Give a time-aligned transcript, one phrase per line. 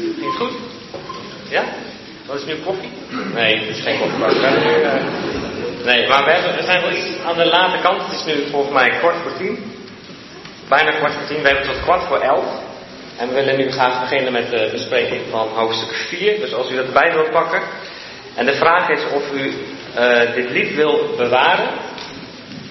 [0.00, 0.52] Het goed?
[1.48, 1.64] Ja?
[2.26, 2.90] Wat is nu koffie?
[3.34, 4.18] Nee, het is geen koffie.
[4.18, 4.92] Nu, eh,
[5.84, 8.02] nee, maar we, we zijn wel iets aan de late kant.
[8.02, 9.72] Het is nu volgens mij kwart voor tien.
[10.68, 11.42] Bijna kwart voor tien.
[11.42, 12.44] We hebben tot kwart voor elf.
[13.16, 16.40] En we willen nu graag beginnen met de bespreking van hoofdstuk 4.
[16.40, 17.62] Dus als u dat erbij wilt pakken.
[18.34, 19.54] En de vraag is of u
[19.94, 21.68] eh, dit lied wil bewaren.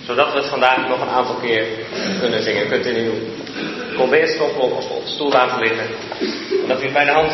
[0.05, 1.65] Zodat we het vandaag nog een aantal keer
[2.19, 2.65] kunnen zingen.
[2.65, 3.68] U kunt uw colbert
[3.99, 5.85] of op de stoel laten liggen.
[6.61, 7.31] En dat u het bij de hand.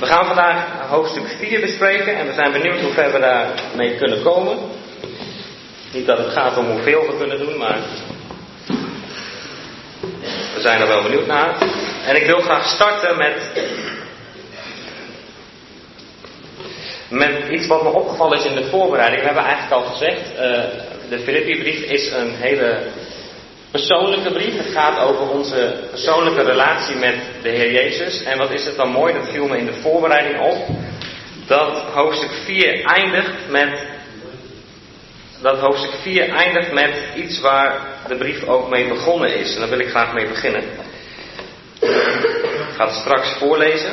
[0.00, 4.22] We gaan vandaag hoofdstuk 4 bespreken en we zijn benieuwd hoe ver we daarmee kunnen
[4.22, 4.58] komen.
[5.92, 7.78] Niet dat het gaat om hoeveel we kunnen doen, maar
[10.54, 11.56] we zijn er wel benieuwd naar.
[12.06, 13.50] En ik wil graag starten met,
[17.08, 19.20] met iets wat me opgevallen is in de voorbereiding.
[19.20, 20.40] We hebben eigenlijk al gezegd, uh,
[21.08, 22.78] de Filippi-brief is een hele
[23.72, 24.56] persoonlijke brief.
[24.56, 28.22] Het gaat over onze persoonlijke relatie met de Heer Jezus.
[28.22, 30.66] En wat is het dan mooi, dat viel me in de voorbereiding op,
[31.46, 33.90] dat hoofdstuk 4 eindigt met
[35.40, 39.54] dat hoofdstuk 4 eindigt met iets waar de brief ook mee begonnen is.
[39.54, 40.62] En daar wil ik graag mee beginnen.
[41.80, 43.92] Ik ga het straks voorlezen.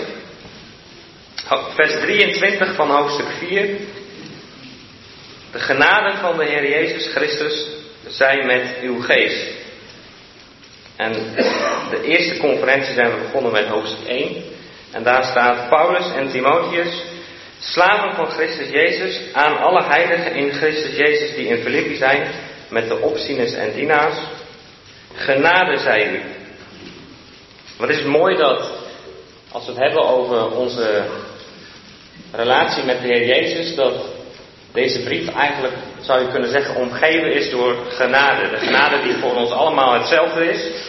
[1.75, 3.70] Vers 23 van hoofdstuk 4.
[5.52, 7.68] De genade van de Heer Jezus Christus
[8.08, 9.48] zij met uw geest.
[11.00, 11.14] En
[11.89, 14.44] de eerste conferentie zijn we begonnen met hoofdstuk 1.
[14.92, 17.03] En daar staat Paulus en Timotheus,
[17.59, 22.31] slaven van Christus Jezus, aan alle heiligen in Christus Jezus die in Filippi zijn,
[22.69, 24.17] met de opzieners en dienaars.
[25.14, 26.22] Genade zij u.
[27.78, 28.72] Wat is het mooi dat,
[29.52, 31.03] als we het hebben over onze
[32.31, 33.94] relatie met de Heer Jezus, dat
[34.73, 38.50] deze brief eigenlijk, zou je kunnen zeggen, omgeven is door genade.
[38.50, 40.88] De genade die voor ons allemaal hetzelfde is.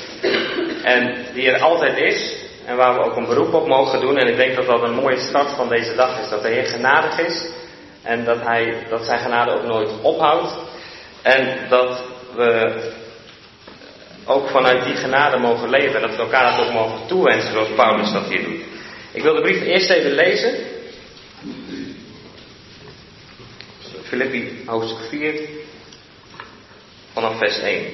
[0.82, 2.34] En die er altijd is.
[2.64, 4.16] En waar we ook een beroep op mogen doen.
[4.16, 6.28] En ik denk dat dat een mooie start van deze dag is.
[6.28, 7.48] Dat de Heer genadig is.
[8.02, 10.54] En dat, hij, dat zijn genade ook nooit ophoudt.
[11.22, 12.02] En dat
[12.34, 12.80] we
[14.24, 15.94] ook vanuit die genade mogen leven.
[15.94, 18.62] En dat we elkaar dat ook mogen toewensen zoals Paulus dat hier doet.
[19.12, 20.54] Ik wil de brief eerst even lezen.
[24.02, 25.40] Filippi hoofdstuk 4
[27.12, 27.84] vanaf vers 1.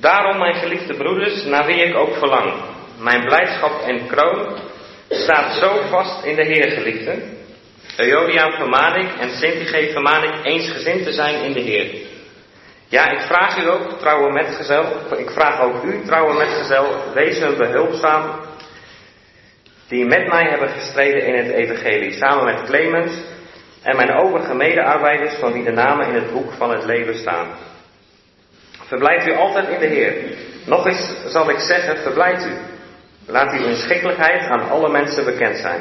[0.00, 2.52] Daarom, mijn geliefde broeders, naar wie ik ook verlang,
[2.98, 4.56] mijn blijdschap en kroon
[5.08, 7.22] staat zo vast in de Heer, geliefde.
[7.96, 12.06] Euodia vermaan ik en Sintige vermaan ik eensgezind te zijn in de Heer.
[12.88, 14.84] Ja, ik vraag u ook, trouwe metgezel,
[15.16, 18.40] ik vraag ook u, trouwe metgezel, wees hun behulpzaam,
[19.88, 23.12] die met mij hebben gestreden in het evangelie, samen met Clemens
[23.82, 27.46] en mijn overige medearbeiders van wie de namen in het boek van het leven staan.
[28.88, 30.14] Verblijft u altijd in de Heer.
[30.64, 32.52] Nog eens zal ik zeggen, verblijft u.
[33.26, 35.80] Laat uw inschikkelijkheid aan alle mensen bekend zijn.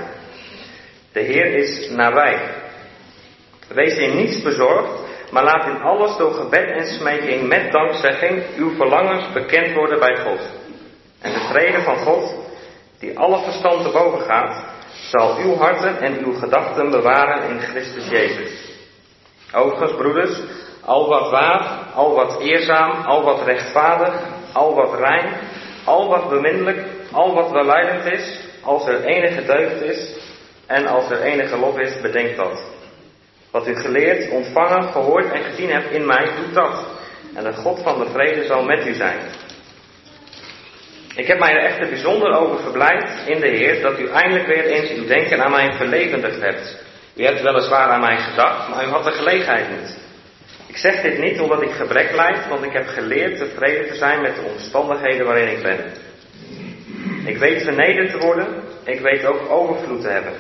[1.11, 2.39] De Heer is nabij.
[3.67, 4.89] Wees in niets bezorgd,
[5.31, 10.17] maar laat in alles door gebed en smeking met dankzegging uw verlangens bekend worden bij
[10.17, 10.39] God.
[11.21, 12.35] En de vrede van God,
[12.99, 14.63] die alle verstand te boven gaat,
[15.11, 18.51] zal uw harten en uw gedachten bewaren in Christus Jezus.
[19.53, 20.39] Overigens, broeders,
[20.87, 21.61] al wat waar,
[21.93, 24.13] al wat eerzaam, al wat rechtvaardig,
[24.53, 25.33] al wat rein,
[25.83, 30.15] al wat beminnelijk, al wat welleidend is, als er enige deugd is
[30.65, 32.61] en als er enige lof is, bedenk dat.
[33.51, 36.85] Wat u geleerd, ontvangen, gehoord en gezien hebt in mij, doet dat.
[37.35, 39.19] En de God van de vrede zal met u zijn.
[41.15, 44.65] Ik heb mij er echt bijzonder over verblijd in de Heer dat u eindelijk weer
[44.65, 46.83] eens uw denken aan mij verlevendigd hebt.
[47.15, 50.05] U hebt weliswaar aan mij gedacht, maar u had de gelegenheid niet.
[50.67, 54.21] Ik zeg dit niet omdat ik gebrek leid, want ik heb geleerd tevreden te zijn
[54.21, 55.79] met de omstandigheden waarin ik ben.
[57.25, 58.47] Ik weet vernederd te worden,
[58.83, 60.33] ik weet ook overvloed te hebben.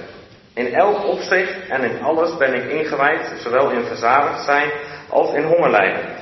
[0.53, 4.69] In elk opzicht en in alles ben ik ingewijd, zowel in verzadigd zijn
[5.09, 6.15] als in honger lijden.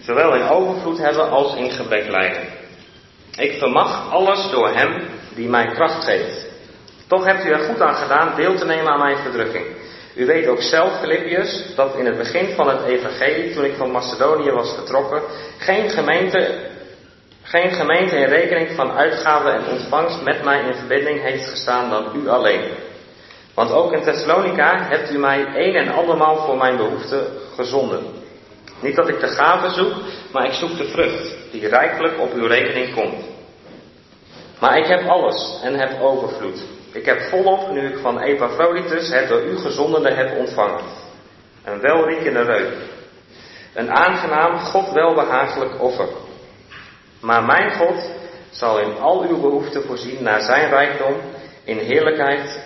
[0.00, 2.42] Zowel in overvloed hebben als in gebrek lijden.
[3.36, 5.02] Ik vermag alles door Hem
[5.34, 6.48] die mij kracht geeft.
[7.06, 9.66] Toch hebt u er goed aan gedaan deel te nemen aan mijn verdrukking.
[10.20, 13.90] U weet ook zelf, Filippius, dat in het begin van het evangelie, toen ik van
[13.90, 15.22] Macedonië was vertrokken,
[15.58, 16.58] geen gemeente,
[17.42, 22.22] geen gemeente in rekening van uitgaven en ontvangst met mij in verbinding heeft gestaan dan
[22.22, 22.60] u alleen.
[23.54, 28.04] Want ook in Thessalonica hebt u mij een en andermaal voor mijn behoeften gezonden.
[28.80, 29.92] Niet dat ik de gave zoek,
[30.32, 33.24] maar ik zoek de vrucht, die rijkelijk op uw rekening komt.
[34.58, 36.79] Maar ik heb alles en heb overvloed.
[36.92, 40.84] Ik heb volop, nu ik van Epaphroditus het door u gezondene heb ontvangen.
[41.64, 42.72] Een welriekende reuk.
[43.74, 46.08] Een aangenaam, God welbehagelijk offer.
[47.20, 48.10] Maar mijn God
[48.50, 51.14] zal in al uw behoeften voorzien naar zijn rijkdom
[51.64, 52.60] in heerlijkheid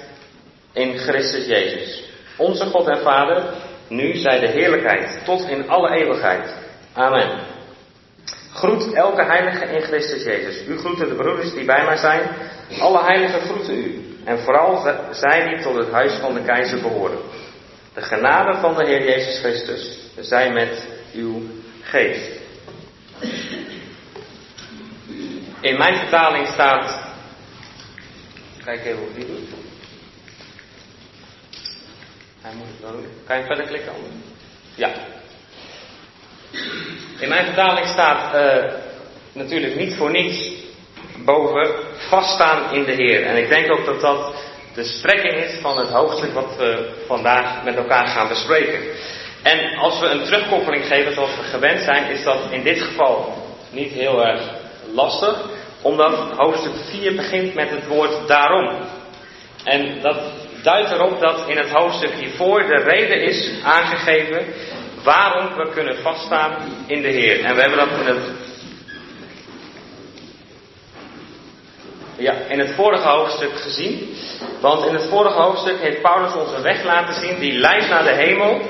[0.72, 2.04] in Christus Jezus.
[2.36, 3.44] Onze God en Vader,
[3.88, 6.54] nu zij de heerlijkheid tot in alle eeuwigheid.
[6.92, 7.40] Amen.
[8.52, 10.66] Groet elke heilige in Christus Jezus.
[10.66, 12.28] U groeten de broeders die bij mij zijn.
[12.80, 14.03] Alle heiligen groeten u.
[14.24, 17.18] En vooral zij die tot het huis van de keizer behoren.
[17.94, 21.42] De genade van de Heer Jezus Christus zij met uw
[21.82, 22.30] geest.
[25.60, 27.02] In mijn vertaling staat.
[28.64, 29.48] Kijk even hoe die doet.
[32.40, 33.06] Hij moet doen.
[33.26, 33.92] Kan je verder klikken?
[34.74, 34.90] Ja.
[37.18, 38.72] In mijn vertaling staat uh,
[39.32, 40.52] natuurlijk niet voor niets
[41.24, 41.70] boven
[42.08, 43.22] vaststaan in de Heer.
[43.22, 44.34] En ik denk ook dat dat
[44.74, 48.80] de strekking is van het hoofdstuk wat we vandaag met elkaar gaan bespreken.
[49.42, 53.34] En als we een terugkoppeling geven zoals we gewend zijn, is dat in dit geval
[53.70, 54.40] niet heel erg
[54.94, 55.44] lastig,
[55.82, 58.70] omdat hoofdstuk 4 begint met het woord daarom.
[59.64, 60.16] En dat
[60.62, 64.46] duidt erop dat in het hoofdstuk hiervoor de reden is aangegeven
[65.02, 66.56] waarom we kunnen vaststaan
[66.86, 67.44] in de Heer.
[67.44, 68.30] En we hebben dat in het,
[72.16, 74.16] ja, in het vorige hoofdstuk gezien.
[74.61, 78.05] Want in het vorige hoofdstuk heeft Paulus ons een weg laten zien die leidt naar
[78.05, 78.61] de hemel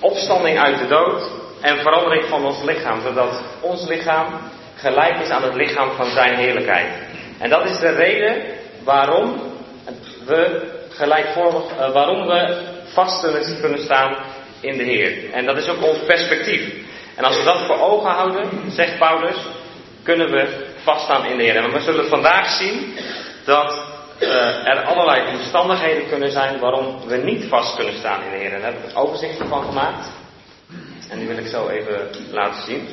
[0.00, 1.22] opstanding uit de dood
[1.60, 4.26] en verandering van ons lichaam, zodat ons lichaam
[4.76, 6.92] gelijk is aan het lichaam van zijn heerlijkheid.
[7.38, 8.42] En dat is de reden
[8.84, 9.42] waarom
[10.26, 13.26] we gelijkvormig, uh, waarom we vast
[13.60, 14.16] kunnen staan
[14.60, 15.32] in de Heer.
[15.32, 16.72] En dat is ook ons perspectief.
[17.16, 19.36] En als we dat voor ogen houden, zegt Paulus,
[20.02, 21.56] kunnen we vaststaan in de Heer.
[21.56, 22.98] En we zullen vandaag zien
[23.44, 23.82] dat
[24.20, 28.52] uh, er allerlei omstandigheden kunnen zijn waarom we niet vast kunnen staan in de Heer.
[28.52, 30.08] En daar heb ik een overzicht van gemaakt.
[31.08, 32.88] En die wil ik zo even laten zien.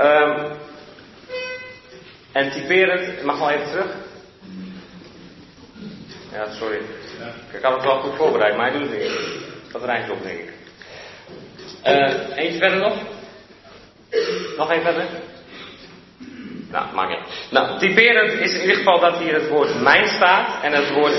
[0.00, 0.52] Um,
[2.32, 3.94] en typerend, mag wel even terug.
[6.32, 6.80] Ja, sorry.
[7.52, 9.10] Ik had het wel goed voorbereid, maar hij doet het.
[9.72, 10.52] Dat rijdt op, denk ik.
[11.86, 12.94] Uh, eentje verder nog?
[14.56, 15.06] Nog één verder?
[16.70, 17.50] Nou, maakt niet.
[17.50, 20.62] Nou, typerend is in ieder geval dat hier het woord mijn staat.
[20.62, 21.14] En het woord,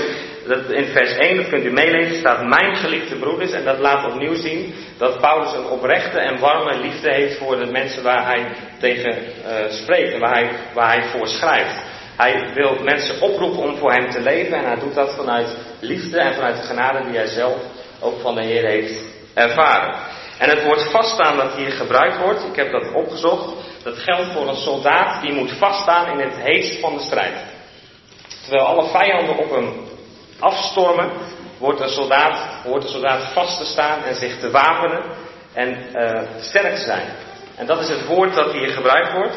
[0.46, 3.52] dat in vers 1, dat kunt u meelezen, staat mijn geliefde broeders.
[3.52, 7.66] En dat laat opnieuw zien dat Paulus een oprechte en warme liefde heeft voor de
[7.66, 8.46] mensen waar hij
[8.78, 11.76] tegen uh, spreekt en waar hij, waar hij voor schrijft.
[12.16, 16.18] Hij wil mensen oproepen om voor hem te leven en hij doet dat vanuit liefde
[16.18, 17.56] en vanuit de genade die hij zelf
[18.00, 19.04] ook van de Heer heeft
[19.34, 19.94] ervaren.
[20.38, 23.48] En het woord vaststaan dat hier gebruikt wordt, ik heb dat opgezocht,
[23.82, 27.36] dat geldt voor een soldaat die moet vaststaan in het heetst van de strijd.
[28.42, 29.86] Terwijl alle vijanden op hem
[30.38, 31.10] afstormen,
[31.58, 35.02] wordt een soldaat, hoort de soldaat vast te staan en zich te wapenen
[35.52, 37.08] en uh, sterk te zijn.
[37.56, 39.36] En dat is het woord dat hier gebruikt wordt.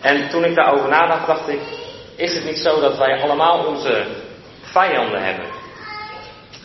[0.00, 1.60] En toen ik daarover nadacht, dacht ik,
[2.16, 4.06] is het niet zo dat wij allemaal onze
[4.60, 5.46] vijanden hebben?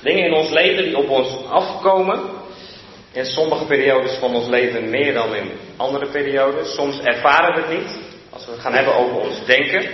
[0.01, 2.40] Dingen in ons leven die op ons afkomen,
[3.11, 6.73] in sommige periodes van ons leven meer dan in andere periodes.
[6.73, 7.99] Soms ervaren we het niet.
[8.29, 9.89] Als we het gaan hebben over ons denken,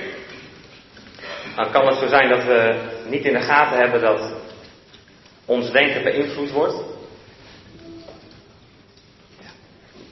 [1.56, 4.34] dan kan het zo zijn dat we niet in de gaten hebben dat
[5.46, 6.75] ons denken beïnvloed wordt.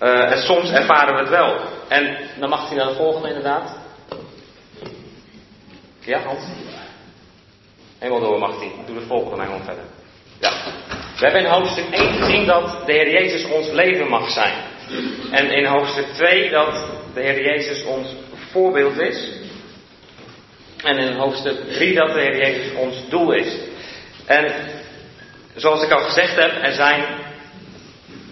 [0.01, 1.59] Uh, en soms ervaren we het wel.
[1.87, 3.77] En dan mag hij naar de volgende inderdaad.
[5.99, 6.43] Ja, Hans?
[7.97, 8.71] Helemaal door mag hij.
[8.85, 9.83] Doe de volgende maar gewoon verder.
[10.39, 10.51] Ja.
[11.15, 14.53] We hebben in hoofdstuk 1 gezien dat de Heer Jezus ons leven mag zijn.
[15.31, 18.07] En in hoofdstuk 2 dat de Heer Jezus ons
[18.51, 19.31] voorbeeld is.
[20.83, 23.57] En in hoofdstuk 3 dat de Heer Jezus ons doel is.
[24.25, 24.53] En
[25.55, 27.03] zoals ik al gezegd heb, er zijn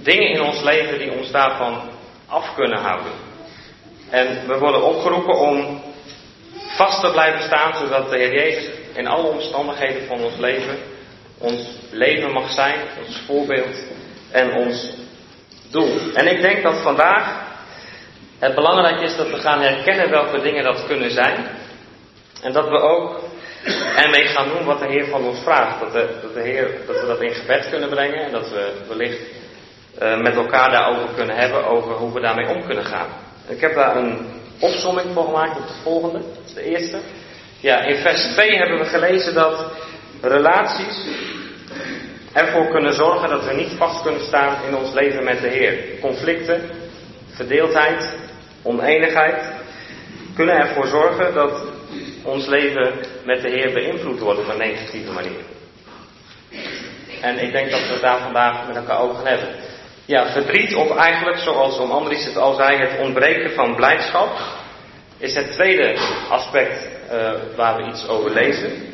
[0.01, 1.81] dingen in ons leven die ons daarvan
[2.27, 3.11] af kunnen houden.
[4.09, 5.81] En we worden opgeroepen om
[6.55, 10.77] vast te blijven staan, zodat de Heer Jezus in alle omstandigheden van ons leven
[11.43, 13.75] ons leven mag zijn, ons voorbeeld
[14.31, 14.89] en ons
[15.71, 16.13] doel.
[16.13, 17.41] En ik denk dat vandaag
[18.39, 21.45] het belangrijk is dat we gaan herkennen welke dingen dat kunnen zijn.
[22.41, 23.19] En dat we ook
[23.95, 25.79] ermee gaan doen wat de Heer van ons vraagt.
[25.79, 28.71] Dat, de, dat, de Heer, dat we dat in gebed kunnen brengen en dat we
[28.87, 29.21] wellicht
[30.01, 33.07] uh, met elkaar daarover kunnen hebben, over hoe we daarmee om kunnen gaan.
[33.47, 34.17] Ik heb daar een
[34.59, 36.97] opzomming voor gemaakt op de volgende, dat is de eerste.
[37.59, 39.65] Ja, in vers 2 hebben we gelezen dat
[40.27, 41.07] relaties
[42.33, 45.99] ervoor kunnen zorgen dat we niet vast kunnen staan in ons leven met de Heer.
[46.01, 46.61] Conflicten,
[47.33, 48.15] verdeeldheid,
[48.61, 49.43] oneenigheid
[50.35, 51.51] kunnen ervoor zorgen dat
[52.23, 52.93] ons leven
[53.25, 55.41] met de Heer beïnvloed wordt op een negatieve manier.
[57.21, 59.47] En ik denk dat we het daar vandaag met elkaar over gaan hebben.
[60.05, 64.37] ja, verdriet, of eigenlijk zoals om Andries het al zei, het ontbreken van blijdschap,
[65.17, 65.97] is het tweede
[66.29, 68.92] aspect uh, waar we iets over lezen.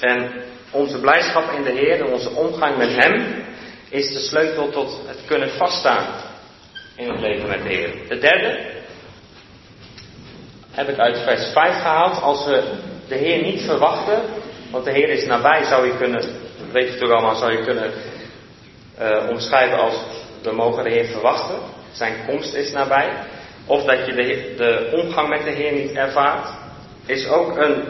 [0.00, 0.32] En
[0.70, 3.44] onze blijdschap in de Heer en onze omgang met Hem
[3.88, 6.06] is de sleutel tot het kunnen vaststaan
[6.96, 7.90] in het leven met de Heer.
[8.08, 8.58] De derde
[10.70, 12.22] heb ik uit vers 5 gehaald.
[12.22, 12.62] Als we
[13.08, 14.22] de Heer niet verwachten,
[14.70, 16.24] want de Heer is nabij, zou je kunnen,
[16.72, 17.92] weet je toch allemaal, zou je kunnen
[19.00, 19.94] uh, omschrijven als
[20.42, 21.56] we mogen de Heer verwachten.
[21.92, 23.08] Zijn komst is nabij.
[23.66, 24.14] Of dat je
[24.56, 26.48] de omgang met de Heer niet ervaart,
[27.06, 27.84] is ook een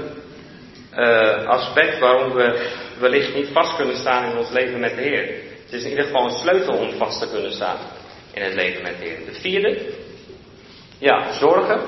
[1.01, 5.27] uh, aspect waarom we wellicht niet vast kunnen staan in ons leven met de Heer.
[5.65, 7.79] Het is in ieder geval een sleutel om vast te kunnen staan
[8.33, 9.19] in het leven met de Heer.
[9.25, 9.79] De vierde,
[10.99, 11.81] ja, zorgen.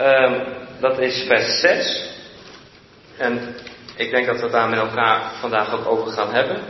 [0.00, 0.44] Um,
[0.80, 2.10] dat is vers 6.
[3.16, 3.54] En
[3.96, 6.60] ik denk dat we daar met elkaar vandaag ook over gaan hebben.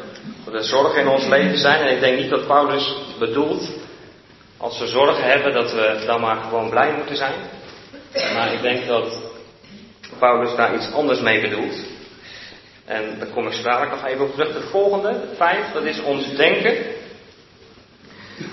[0.44, 1.86] Dat er zorgen in ons leven zijn.
[1.86, 3.70] En ik denk niet dat Paulus bedoelt,
[4.56, 7.34] als we zorgen hebben, dat we dan maar gewoon blij moeten zijn.
[8.34, 9.27] Maar ik denk dat
[10.18, 11.76] Paulus daar iets anders mee bedoelt.
[12.84, 14.52] En daar kom ik dadelijk nog even op terug.
[14.52, 16.76] De volgende, vijf, dat is ons denken.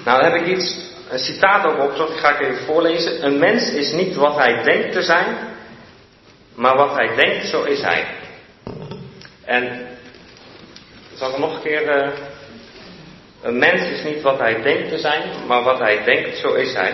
[0.05, 0.77] Nou, dan heb ik iets,
[1.09, 3.25] een citaat ook opgezocht, die ga ik even voorlezen.
[3.25, 5.37] Een mens is niet wat hij denkt te zijn,
[6.55, 8.05] maar wat hij denkt, zo is hij.
[9.45, 9.87] En,
[11.13, 12.11] zal ik nog een keer, uh,
[13.41, 16.73] een mens is niet wat hij denkt te zijn, maar wat hij denkt, zo is
[16.73, 16.93] hij.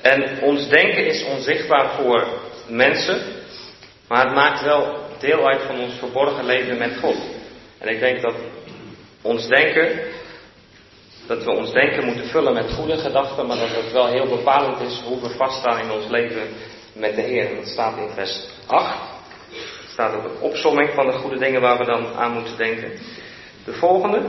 [0.00, 2.26] En ons denken is onzichtbaar voor
[2.66, 3.20] mensen,
[4.08, 7.16] maar het maakt wel deel uit van ons verborgen leven met God.
[7.78, 8.34] En ik denk dat
[9.22, 10.00] ons denken,
[11.26, 14.80] dat we ons denken moeten vullen met goede gedachten, maar dat het wel heel bepalend
[14.80, 16.48] is hoe we vaststaan in ons leven
[16.92, 17.56] met de Heer.
[17.56, 18.94] Dat staat in vers 8.
[19.50, 22.92] Er staat ook een opsomming van de goede dingen waar we dan aan moeten denken.
[23.64, 24.20] De volgende.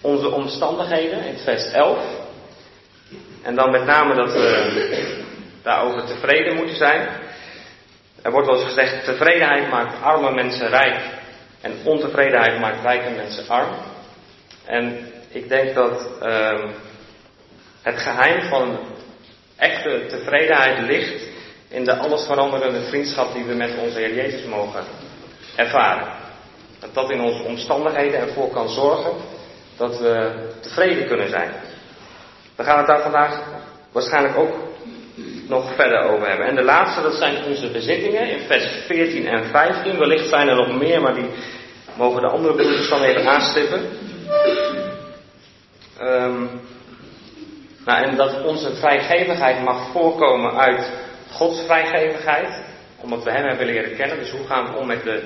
[0.00, 1.98] Onze omstandigheden in vers 11.
[3.42, 5.24] En dan met name dat we
[5.62, 7.08] daarover tevreden moeten zijn.
[8.22, 11.00] Er wordt wel eens gezegd, tevredenheid maakt arme mensen rijk
[11.60, 13.74] en ontevredenheid maakt rijke mensen arm.
[14.64, 16.64] En ik denk dat uh,
[17.82, 18.78] het geheim van
[19.56, 21.22] echte tevredenheid ligt
[21.68, 24.84] in de alles veranderende vriendschap die we met onze Heer Jezus mogen
[25.56, 26.12] ervaren.
[26.80, 29.12] Dat dat in onze omstandigheden ervoor kan zorgen
[29.76, 31.52] dat we tevreden kunnen zijn.
[32.56, 33.42] We gaan het daar vandaag
[33.92, 34.54] waarschijnlijk ook
[35.48, 36.46] nog verder over hebben.
[36.46, 39.98] En de laatste, dat zijn onze bezittingen in vers 14 en 15.
[39.98, 41.30] Wellicht zijn er nog meer, maar die
[41.96, 43.80] mogen de andere broeders dan even aanstippen.
[46.00, 46.50] Um,
[47.84, 50.90] nou, en dat onze vrijgevigheid mag voorkomen uit
[51.30, 52.62] Gods vrijgevigheid,
[53.00, 54.18] omdat we Hem hebben leren kennen.
[54.18, 55.22] Dus hoe gaan we om met, de,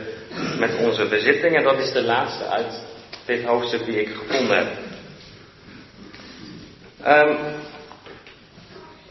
[0.58, 1.62] met onze bezittingen?
[1.62, 2.82] Dat is de laatste uit
[3.24, 4.66] dit hoofdstuk die ik gevonden heb.
[7.06, 7.36] Um,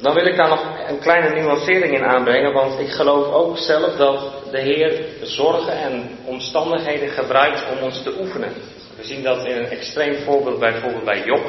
[0.06, 3.96] dan wil ik daar nog een kleine nuancering in aanbrengen, want ik geloof ook zelf
[3.96, 8.54] dat de Heer zorgen en omstandigheden gebruikt om ons te oefenen.
[8.98, 11.46] We zien dat in een extreem voorbeeld bijvoorbeeld bij Job.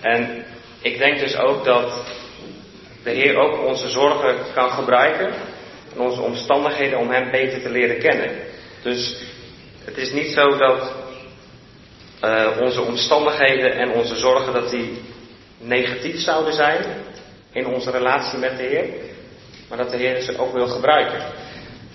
[0.00, 0.44] En
[0.82, 2.04] ik denk dus ook dat
[3.04, 5.32] de Heer ook onze zorgen kan gebruiken
[5.94, 8.30] en onze omstandigheden om Hem beter te leren kennen.
[8.82, 9.22] Dus
[9.84, 10.92] het is niet zo dat
[12.24, 15.02] uh, onze omstandigheden en onze zorgen dat die
[15.58, 16.84] negatief zouden zijn
[17.52, 18.84] in onze relatie met de Heer,
[19.68, 21.22] maar dat de Heer ze ook wil gebruiken.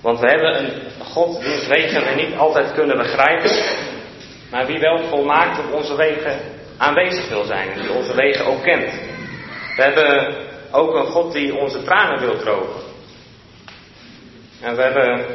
[0.02, 3.52] Want we hebben een God wiens wegen we niet altijd kunnen begrijpen,
[4.52, 6.40] maar wie wel volmaakt op onze wegen
[6.78, 8.94] aanwezig wil zijn en die onze wegen ook kent.
[9.76, 10.36] We hebben
[10.72, 12.82] ook een God die onze tranen wil drogen.
[14.62, 15.26] En we hebben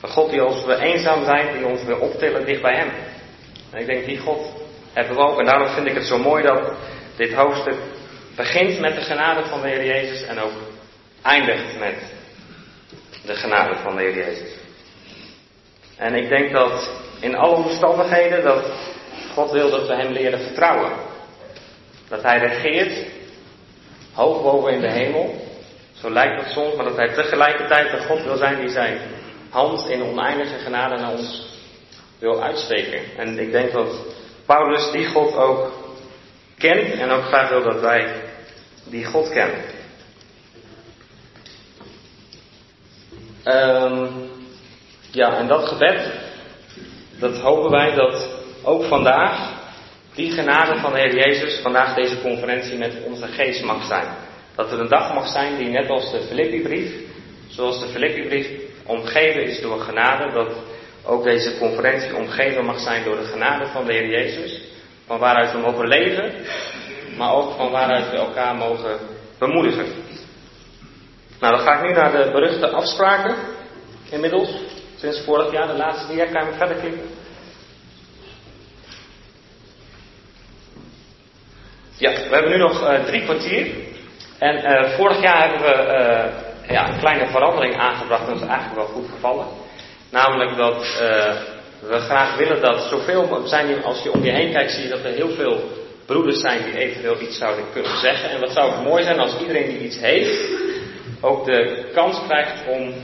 [0.00, 2.90] een God die als we eenzaam zijn, die ons wil optillen dicht bij Hem.
[3.70, 4.52] En ik denk, die God
[4.92, 5.38] hebben we ook.
[5.38, 6.72] En daarom vind ik het zo mooi dat
[7.16, 7.76] dit hoofdstuk
[8.36, 10.52] begint met de genade van de Heer Jezus en ook
[11.22, 11.94] eindigt met
[13.26, 14.50] de genade van de Heer Jezus.
[15.96, 18.64] En ik denk dat in alle omstandigheden dat
[19.34, 20.92] God wil dat we Hem leren vertrouwen.
[22.08, 23.06] Dat Hij regeert
[24.12, 25.42] hoog boven in de hemel.
[25.92, 28.98] Zo lijkt het soms, maar dat Hij tegelijkertijd de God wil zijn die zijn
[29.50, 31.46] hand in oneindige genade naar ons
[32.18, 33.00] wil uitsteken.
[33.16, 33.96] En ik denk dat
[34.46, 35.72] Paulus die God ook
[36.58, 38.23] kent en ook graag wil dat wij
[38.84, 39.60] die God kennen.
[43.44, 44.30] Um,
[45.10, 46.12] ja, en dat gebed,
[47.18, 48.28] dat hopen wij dat
[48.62, 49.52] ook vandaag
[50.14, 54.06] die genade van de Heer Jezus vandaag deze conferentie met onze geest mag zijn.
[54.54, 56.92] Dat het een dag mag zijn die net als de Filippi-brief,
[57.48, 58.48] zoals de Filippi-brief
[58.86, 60.52] omgeven is door genade, dat
[61.04, 64.62] ook deze conferentie omgeven mag zijn door de genade van de Heer Jezus.
[65.06, 66.32] Van waaruit we mogen leven,
[67.16, 68.98] maar ook van waaruit we elkaar mogen
[69.38, 69.86] bemoedigen.
[71.40, 73.34] Nou, dan ga ik nu naar de beruchte afspraken.
[74.10, 74.48] Inmiddels,
[74.96, 77.08] sinds vorig jaar, de laatste dia, kan je verder klikken.
[81.96, 83.66] Ja, we hebben nu nog uh, drie kwartier.
[84.38, 85.74] En uh, vorig jaar hebben we
[86.62, 88.26] uh, ja, een kleine verandering aangebracht.
[88.26, 89.46] Dat is eigenlijk wel goed gevallen.
[90.10, 90.98] Namelijk dat
[91.80, 95.04] we graag willen dat zoveel zijn als je om je heen kijkt, zie je dat
[95.04, 98.30] er heel veel broeders zijn die eventueel iets zouden kunnen zeggen.
[98.30, 100.48] En wat zou het mooi zijn als iedereen die iets heeft,
[101.20, 102.94] ook de kans krijgt om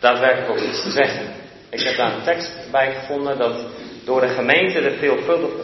[0.00, 1.34] daadwerkelijk ook iets te zeggen.
[1.70, 3.54] Ik heb daar een tekst bij gevonden dat
[4.04, 4.96] door de gemeente de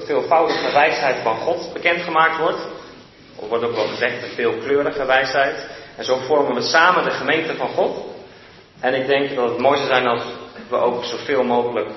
[0.07, 2.61] veelvoudige wijsheid van God bekendgemaakt wordt.
[3.41, 5.67] Er wordt ook wel gezegd de veelkleurige wijsheid.
[5.97, 8.05] En zo vormen we samen de gemeente van God.
[8.81, 10.23] En ik denk dat het mooi zou zijn als
[10.69, 11.89] we ook zoveel mogelijk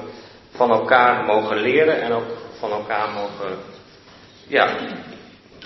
[0.56, 2.28] van elkaar mogen leren en ook
[2.60, 3.58] van elkaar mogen
[4.50, 4.76] ja,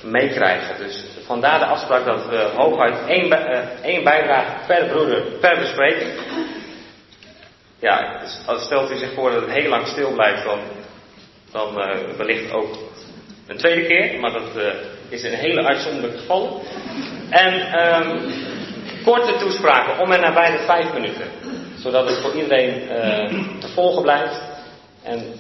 [0.02, 0.78] meekrijgen.
[0.78, 6.12] Dus vandaar de afspraak dat we hooguit één, uh, één bijdrage per broeder per bespreking.
[7.80, 10.60] Ja, dus stelt u zich voor dat het heel lang stil blijft, dan,
[11.52, 12.78] dan uh, wellicht ook
[13.48, 14.64] een tweede keer, maar dat uh,
[15.10, 16.64] is een hele uitzonderlijke geval.
[17.30, 18.34] En um,
[19.04, 21.28] korte toespraken, om en nabij de vijf minuten.
[21.78, 22.88] Zodat het voor iedereen
[23.60, 24.42] te volgen blijft.
[25.04, 25.34] En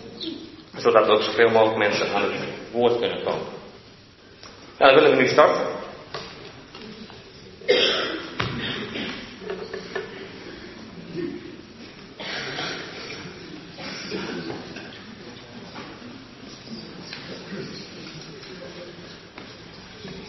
[0.75, 2.31] zodat ook zoveel mogelijk mensen aan het
[2.73, 3.47] woord kunnen komen.
[4.77, 5.65] Nou, dan willen we nu starten.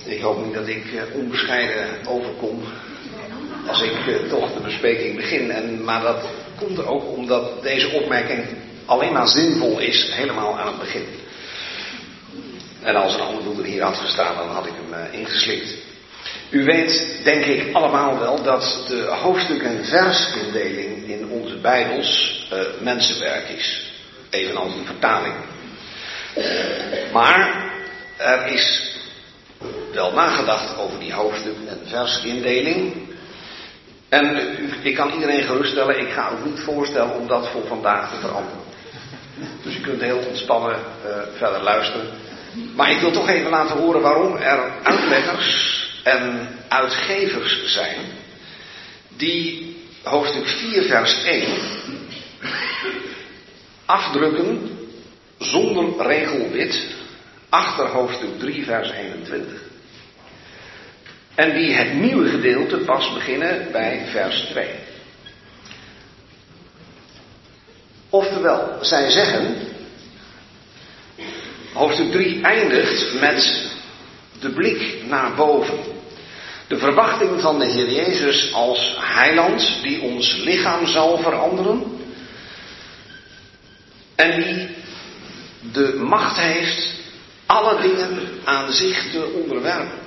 [0.05, 2.63] Ik hoop niet dat ik uh, onbescheiden overkom
[3.69, 5.51] als ik uh, toch de bespreking begin.
[5.51, 8.45] En, maar dat komt er ook omdat deze opmerking
[8.85, 11.24] alleen maar zinvol is, helemaal aan het begin.
[12.85, 15.75] En als een andere broeder hier had gestaan, dan had ik hem uh, ingeslikt.
[16.51, 22.59] U weet, denk ik, allemaal wel dat de hoofdstuk- en versindeling in onze Bijbels uh,
[22.81, 23.93] mensenwerk is.
[24.31, 25.35] Evenals de vertaling.
[27.13, 27.73] Maar
[28.17, 28.97] er is
[29.93, 33.09] wel nagedacht over die hoofdstuk- en versindeling.
[34.09, 34.39] En
[34.83, 38.61] ik kan iedereen geruststellen, ik ga ook niet voorstellen om dat voor vandaag te veranderen.
[39.63, 40.79] Dus u kunt heel ontspannen
[41.37, 42.07] verder luisteren.
[42.75, 47.97] Maar ik wil toch even laten horen waarom er uitleggers en uitgevers zijn
[49.17, 51.49] die hoofdstuk 4 vers 1
[53.85, 54.79] afdrukken
[55.39, 56.87] zonder regelwit
[57.49, 59.63] achter hoofdstuk 3 vers 21.
[61.35, 64.69] En die het nieuwe gedeelte pas beginnen bij vers 2.
[68.11, 69.57] Oftewel, zij zeggen,
[71.75, 73.71] hoofdstuk 3 eindigt met
[74.41, 75.79] de blik naar boven.
[76.69, 81.99] De verwachting van de Heer Jezus als heiland die ons lichaam zal veranderen.
[84.15, 84.69] En die
[85.73, 86.95] de macht heeft
[87.47, 89.99] alle dingen aan zich te onderwerpen.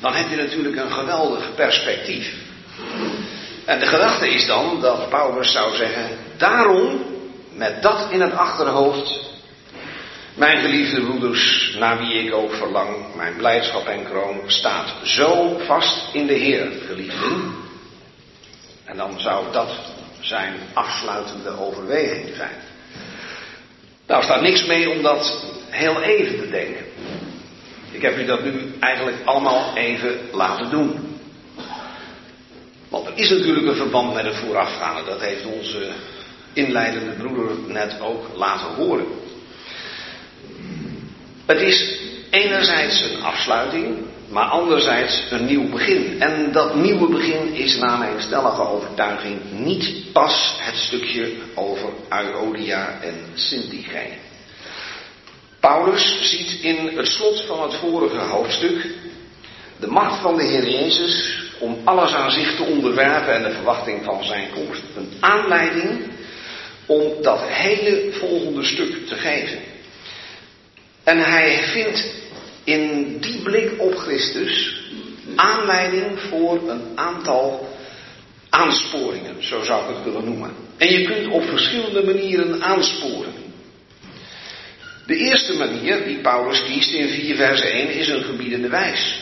[0.00, 2.34] Dan heb je natuurlijk een geweldig perspectief.
[3.64, 7.04] En de gedachte is dan dat Paulus zou zeggen, daarom
[7.54, 9.31] met dat in het achterhoofd,
[10.34, 16.14] mijn geliefde broeders, naar wie ik ook verlang, mijn blijdschap en kroon, staat zo vast
[16.14, 17.54] in de Heer, geliefden.
[18.84, 19.70] En dan zou dat
[20.20, 22.56] zijn afsluitende overweging zijn.
[24.06, 26.84] Nou, staat niks mee om dat heel even te denken.
[27.90, 31.18] Ik heb u dat nu eigenlijk allemaal even laten doen.
[32.88, 35.04] Want er is natuurlijk een verband met het voorafgaande.
[35.04, 35.90] Dat heeft onze
[36.52, 39.06] inleidende broeder net ook laten horen.
[41.46, 41.98] Het is
[42.30, 43.96] enerzijds een afsluiting,
[44.28, 46.20] maar anderzijds een nieuw begin.
[46.20, 52.98] En dat nieuwe begin is naar mijn stellige overtuiging niet pas het stukje over Euodia
[53.00, 54.06] en Syntyche.
[55.60, 58.86] Paulus ziet in het slot van het vorige hoofdstuk
[59.82, 64.04] de macht van de Heer Jezus om alles aan zich te onderwerpen en de verwachting
[64.04, 64.82] van zijn komst.
[64.96, 66.02] Een aanleiding
[66.86, 69.71] om dat hele volgende stuk te geven.
[71.04, 72.14] En hij vindt
[72.64, 74.80] in die blik op Christus
[75.36, 77.68] aanleiding voor een aantal
[78.50, 80.54] aansporingen, zo zou ik het willen noemen.
[80.76, 83.32] En je kunt op verschillende manieren aansporen.
[85.06, 89.20] De eerste manier die Paulus kiest in 4 vers 1 is een gebiedende wijs.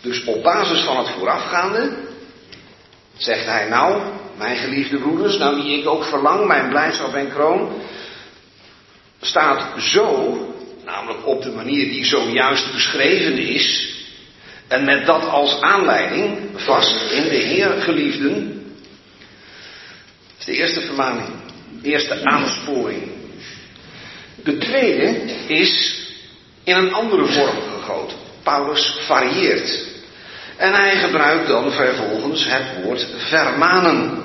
[0.00, 1.96] Dus op basis van het voorafgaande
[3.16, 4.02] zegt hij nou,
[4.38, 7.72] mijn geliefde broeders, naar wie ik ook verlang, mijn blijdschap en kroon,
[9.26, 10.36] staat zo,
[10.84, 13.94] namelijk op de manier die zojuist beschreven is,
[14.68, 18.64] en met dat als aanleiding, vast in de Heer geliefden,
[20.38, 21.28] is de eerste vermaning,
[21.82, 23.10] de eerste aansporing.
[24.44, 25.06] De tweede
[25.46, 26.02] is
[26.64, 28.16] in een andere vorm gegoten.
[28.42, 29.90] Paulus varieert.
[30.56, 34.21] En hij gebruikt dan vervolgens het woord vermanen.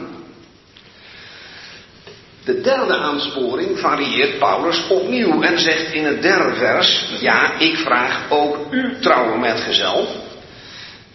[2.48, 8.26] De derde aansporing varieert Paulus opnieuw en zegt in het derde vers: Ja, ik vraag
[8.30, 10.08] ook u trouwe metgezel.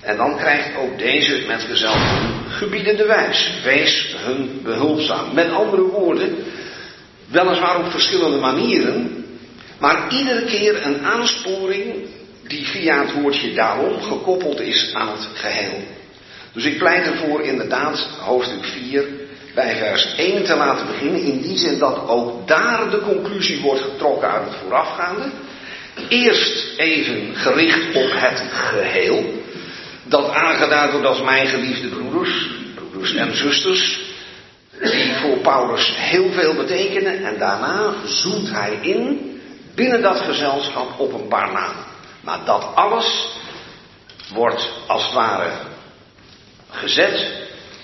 [0.01, 3.53] En dan krijgt ook deze metgezel een gebiedende wijs.
[3.64, 5.35] Wees hun behulpzaam.
[5.35, 6.37] Met andere woorden,
[7.31, 9.25] weliswaar op verschillende manieren,
[9.79, 11.95] maar iedere keer een aansporing
[12.47, 15.81] die via het woordje daarom gekoppeld is aan het geheel.
[16.53, 19.22] Dus ik pleit ervoor inderdaad hoofdstuk 4
[19.55, 21.23] bij vers 1 te laten beginnen.
[21.23, 25.31] In die zin dat ook daar de conclusie wordt getrokken uit het voorafgaande.
[26.09, 29.43] Eerst even gericht op het geheel.
[30.05, 34.01] Dat aangeduid wordt als mijn geliefde broeders, broeders en zusters.
[34.81, 37.25] Die voor Paulus heel veel betekenen.
[37.25, 39.31] En daarna zoekt hij in
[39.75, 41.85] binnen dat gezelschap op een paar namen.
[42.21, 43.29] Maar dat alles
[44.33, 45.51] wordt als het ware
[46.71, 47.31] gezet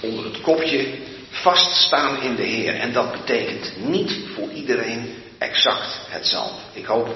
[0.01, 0.87] onder het kopje
[1.31, 2.75] vaststaan in de Heer.
[2.75, 6.61] En dat betekent niet voor iedereen exact hetzelfde.
[6.73, 7.09] Ik hoop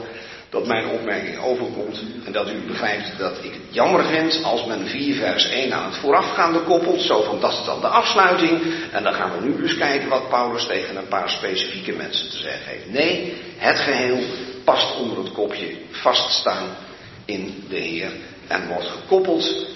[0.52, 4.86] dat mijn opmerking overkomt en dat u begrijpt dat ik het jammer vind als men
[4.86, 8.60] 4 vers 1 aan het voorafgaande koppelt, zo van dat is dan de afsluiting
[8.92, 12.36] en dan gaan we nu eens kijken wat Paulus tegen een paar specifieke mensen te
[12.36, 12.90] zeggen heeft.
[12.90, 14.18] Nee, het geheel
[14.64, 16.76] past onder het kopje vaststaan
[17.24, 18.12] in de Heer
[18.46, 19.66] en wordt gekoppeld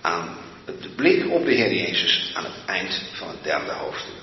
[0.00, 0.36] aan
[0.80, 4.14] de blik op de Heer Jezus aan het eind van het derde hoofdstuk.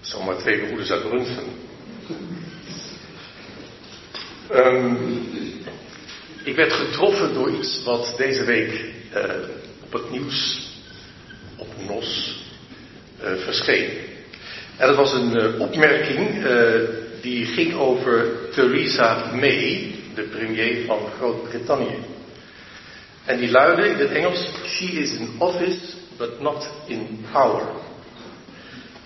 [0.00, 1.04] Zomaar twee broeders uit.
[4.52, 5.28] Um,
[6.44, 9.22] ik werd getroffen door iets wat deze week uh,
[9.84, 10.67] op het nieuws,
[12.04, 13.90] uh, verscheen.
[14.76, 16.46] En dat was een uh, opmerking
[17.20, 21.98] die ging over Theresa May, de premier van Groot-Brittannië.
[23.24, 25.80] En die luidde in het Engels: She is in office,
[26.16, 27.66] but not in power.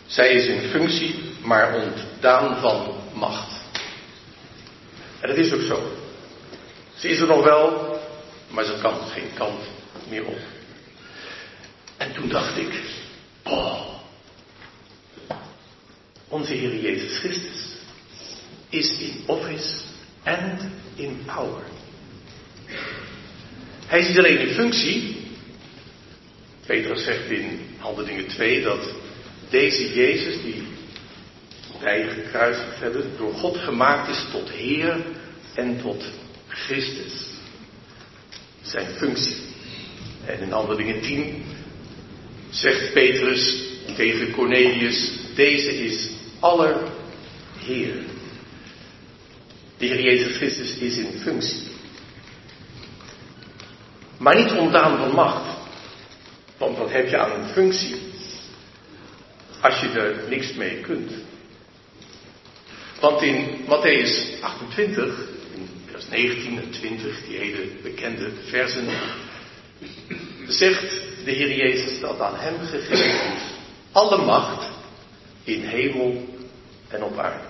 [0.06, 3.52] Zij is in functie, maar ontdaan van macht.
[5.20, 5.82] En dat is ook zo.
[6.94, 7.98] Ze is er nog wel,
[8.48, 9.60] maar ze kan geen kant
[10.08, 10.38] meer op.
[12.02, 12.80] En toen dacht ik,
[13.42, 13.94] oh,
[16.28, 17.76] onze Heer Jezus Christus
[18.68, 19.80] is in office
[20.24, 20.60] and
[20.94, 21.62] in power.
[23.86, 25.16] Hij is niet alleen in functie.
[26.66, 28.94] Petrus zegt in Handelingen 2 dat
[29.50, 30.62] deze Jezus, die
[31.80, 34.96] wij gekruisigd hebben, door God gemaakt is tot Heer
[35.54, 36.04] en tot
[36.48, 37.12] Christus.
[38.62, 39.36] Zijn functie.
[40.26, 41.44] En in Handelingen 10
[42.52, 43.56] zegt Petrus
[43.96, 46.08] tegen Cornelius, deze is
[46.40, 46.76] aller
[47.58, 47.94] Heer.
[49.78, 51.62] De Heer Jezus Christus is in functie.
[54.18, 55.60] Maar niet ontdaan van macht.
[56.58, 57.96] Want wat heb je aan een functie
[59.60, 61.12] als je er niks mee kunt?
[63.00, 68.86] Want in Matthäus 28, in vers 19 en 20, die hele bekende versen,
[70.48, 73.42] zegt de Heer Jezus dat aan hem gegeven is
[73.92, 74.68] alle macht
[75.44, 76.28] in hemel
[76.88, 77.44] en op aarde.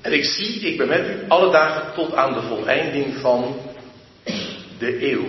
[0.00, 3.56] En ik zie, ik ben met u alle dagen tot aan de voleinding van
[4.78, 5.26] de eeuw.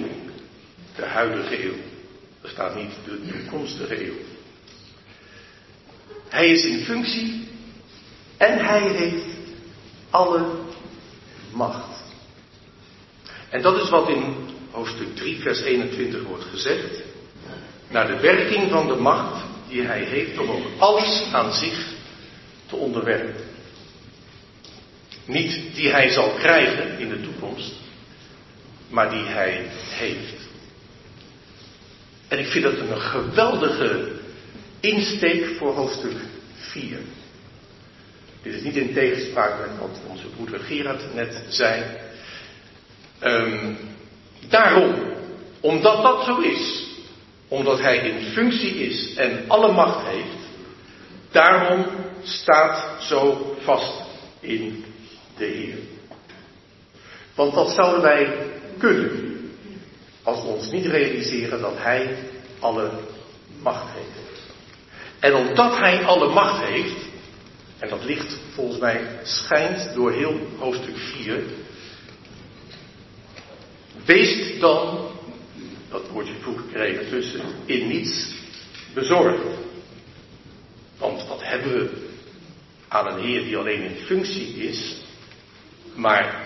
[0.95, 1.77] De huidige eeuw.
[2.41, 4.13] Er staat niet de toekomstige eeuw.
[6.29, 7.47] Hij is in functie
[8.37, 9.25] en hij heeft
[10.09, 10.45] alle
[11.51, 12.01] macht.
[13.49, 14.42] En dat is wat in
[14.73, 17.01] hoofdstuk 3, vers 21 wordt gezegd.
[17.89, 21.87] Naar de werking van de macht die hij heeft om ook alles aan zich
[22.65, 23.35] te onderwerpen.
[25.25, 27.73] Niet die hij zal krijgen in de toekomst,
[28.89, 30.41] maar die hij heeft.
[32.27, 34.11] En ik vind dat een geweldige
[34.79, 36.17] insteek voor hoofdstuk
[36.55, 36.99] 4.
[38.41, 41.83] Dit is niet in tegenspraak met wat onze broeder Gerard net zei.
[43.23, 43.77] Um,
[44.53, 44.95] daarom,
[45.59, 46.85] omdat dat zo is,
[47.47, 50.37] omdat hij in functie is en alle macht heeft,
[51.31, 51.85] daarom
[52.23, 53.93] staat zo vast
[54.39, 54.85] in
[55.37, 55.77] de Heer.
[57.35, 59.51] Want dat zouden wij kunnen
[60.23, 62.17] als we ons niet realiseren dat Hij
[62.59, 62.91] alle
[63.61, 64.41] macht heeft.
[65.19, 67.05] En omdat Hij alle macht heeft,
[67.79, 71.43] en dat ligt volgens mij schijnt door heel hoofdstuk 4,
[74.05, 75.09] wees dan,
[75.89, 76.33] dat woordje
[76.73, 78.33] er even tussen, in niets
[78.93, 79.43] bezorgd.
[80.97, 81.89] Want wat hebben we
[82.87, 84.95] aan een Heer die alleen in functie is,
[85.95, 86.45] maar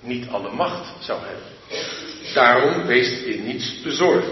[0.00, 1.46] niet alle macht zou hebben.
[2.34, 4.30] Daarom wees in niets bezorgd.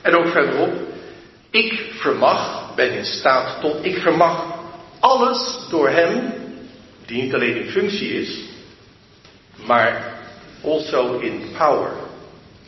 [0.00, 0.72] En ook verderop,
[1.50, 4.58] ik vermag, ben in staat tot, ik vermag
[5.00, 6.32] alles door Hem,
[7.06, 8.38] die niet alleen in functie is,
[9.66, 10.19] maar
[10.64, 11.92] also in power,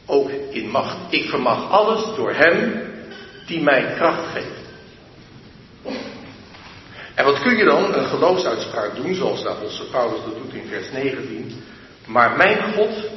[0.07, 0.97] ook in macht.
[1.11, 2.83] Ik vermag alles door Hem
[3.47, 4.63] die mij kracht geeft.
[7.15, 7.95] En wat kun je dan?
[7.95, 11.63] Een geloofsuitspraak doen, zoals de apostel Paulus dat doet in vers 19.
[12.07, 13.11] Maar mijn God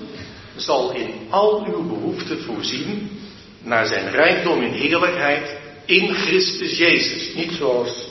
[0.55, 3.19] zal in al uw behoeften voorzien
[3.61, 7.33] naar zijn rijkdom in heerlijkheid in Christus Jezus.
[7.35, 8.07] Niet zoals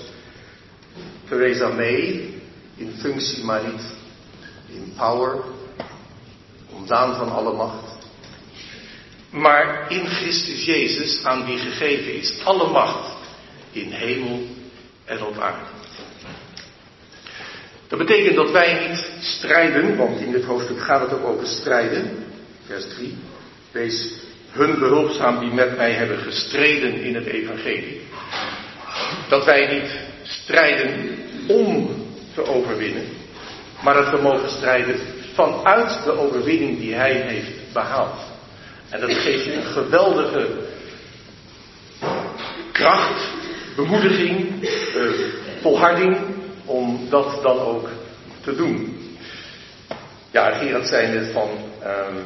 [1.28, 2.32] Theresa May,
[2.76, 3.94] in functie maar niet
[4.66, 5.44] in power,
[6.76, 7.92] ontdaan van alle macht.
[9.30, 13.16] Maar in Christus Jezus, aan wie gegeven is alle macht
[13.72, 14.46] in hemel
[15.04, 15.66] en op aarde.
[17.88, 22.24] Dat betekent dat wij niet strijden, want in dit hoofdstuk gaat het ook over strijden.
[22.66, 23.16] Vers 3.
[23.72, 24.12] Wees
[24.50, 28.00] hun behulpzaam die met mij hebben gestreden in het evangelie.
[29.28, 29.90] Dat wij niet
[30.22, 31.96] strijden om
[32.34, 33.06] te overwinnen,
[33.80, 35.00] maar dat we mogen strijden
[35.34, 38.18] vanuit de overwinning die hij heeft behaald.
[38.88, 40.48] En dat geeft een geweldige
[42.72, 43.28] kracht,
[43.76, 45.02] bemoediging, eh,
[45.60, 46.16] volharding
[46.64, 47.88] om dat dan ook
[48.40, 48.98] te doen.
[50.30, 51.48] Ja, Gerard zei net van,
[51.82, 52.24] um,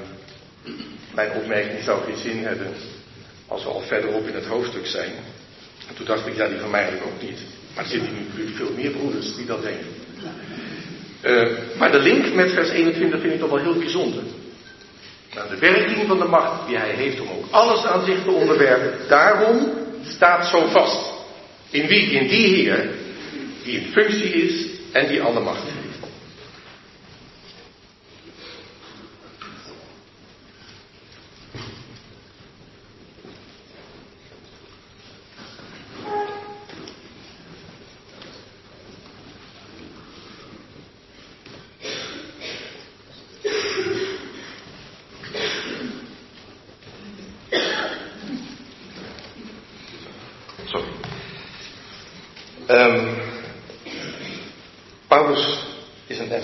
[1.15, 2.75] mijn opmerking zou geen zin hebben
[3.47, 5.13] als we al verderop in het hoofdstuk zijn.
[5.89, 7.39] En toen dacht ik, ja, die van mij ook niet.
[7.75, 9.98] Maar er zitten nu veel meer broeders die dat denken.
[11.25, 14.23] Uh, maar de link met vers 21 vind ik toch wel heel bijzonder.
[15.35, 18.31] Nou, de werking van de macht die hij heeft om ook alles aan zich te
[18.31, 19.69] onderwerpen, daarom
[20.03, 21.13] staat zo vast.
[21.71, 22.11] In wie?
[22.11, 22.91] In die Heer,
[23.65, 25.89] die in functie is en die alle macht heeft.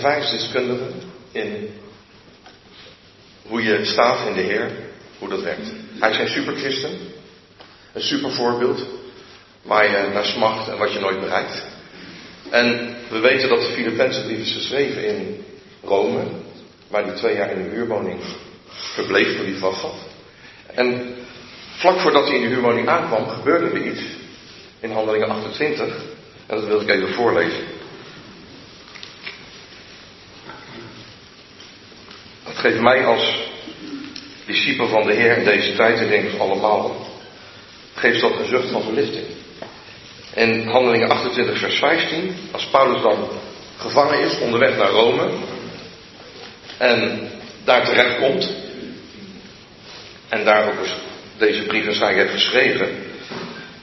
[0.05, 0.85] Ervaringsdeskundige
[1.31, 1.69] in
[3.47, 4.71] hoe je staat in de Heer,
[5.19, 5.71] hoe dat werkt.
[5.99, 6.91] Hij is een superchristen,
[7.93, 8.85] een supervoorbeeld,
[9.61, 11.63] waar je naar smacht en wat je nooit bereikt.
[12.49, 15.45] En we weten dat de Filipijnse brief is geschreven in
[15.83, 16.23] Rome,
[16.87, 18.19] waar hij twee jaar in een huurwoning
[18.67, 19.85] verbleef toen hij vast
[20.73, 21.15] En
[21.77, 24.01] vlak voordat hij in de huurwoning aankwam, gebeurde er iets
[24.79, 25.87] in Handelingen 28.
[26.47, 27.74] En dat wil ik even voorlezen.
[32.65, 33.37] Geeft mij als
[34.45, 37.07] discipel van de Heer in deze tijd, en denk allemaal,
[37.95, 39.25] geeft dat een zucht van verlichting.
[40.33, 43.27] In Handelingen 28, vers 15, als Paulus dan
[43.77, 45.29] gevangen is onderweg naar Rome
[46.77, 47.29] en
[47.63, 48.53] daar terecht komt
[50.29, 50.85] en daar ook
[51.37, 52.89] deze brief waarschijnlijk heeft geschreven,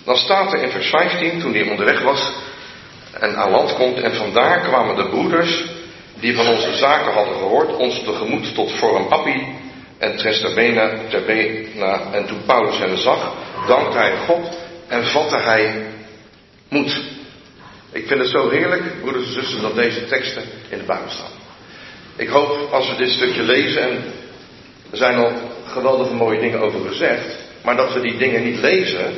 [0.05, 2.33] dan staat er in vers 15, toen hij onderweg was
[3.12, 5.64] en aan land komt en vandaar kwamen de broeders
[6.22, 9.46] die van onze zaken hadden gehoord, ons tegemoet tot Forum Appi
[9.98, 12.12] en Trestabena, Terbena.
[12.12, 13.35] En toen Paulus hen zag,
[13.66, 14.58] dankte hij God
[14.88, 15.87] en vatte hij
[16.68, 17.02] moed.
[17.92, 21.30] Ik vind het zo heerlijk, broeders en zussen, dat deze teksten in de Bijbel staan.
[22.16, 24.04] Ik hoop als we dit stukje lezen, en
[24.90, 25.32] er zijn al
[25.66, 29.14] geweldige mooie dingen over gezegd, maar dat we die dingen niet lezen,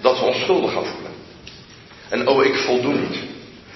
[0.00, 1.12] dat we ons schuldig gaan voelen.
[2.08, 3.18] En oh, ik voldoe niet.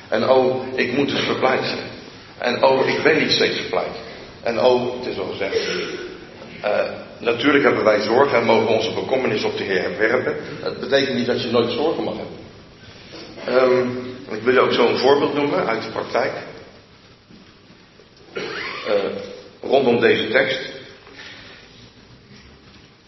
[0.08, 1.93] En oh, ik moet dus verblijd zijn.
[2.38, 3.98] En oh, ik ben niet steeds verplicht.
[4.42, 5.68] En oh, het is al gezegd.
[6.64, 6.80] Uh,
[7.18, 10.36] natuurlijk hebben wij zorgen en mogen onze bekommernis op de Heer werpen.
[10.62, 12.42] Dat betekent niet dat je nooit zorgen mag hebben.
[13.62, 16.32] Um, ik wil ook zo een voorbeeld noemen uit de praktijk.
[18.34, 18.42] Uh,
[19.62, 20.60] rondom deze tekst.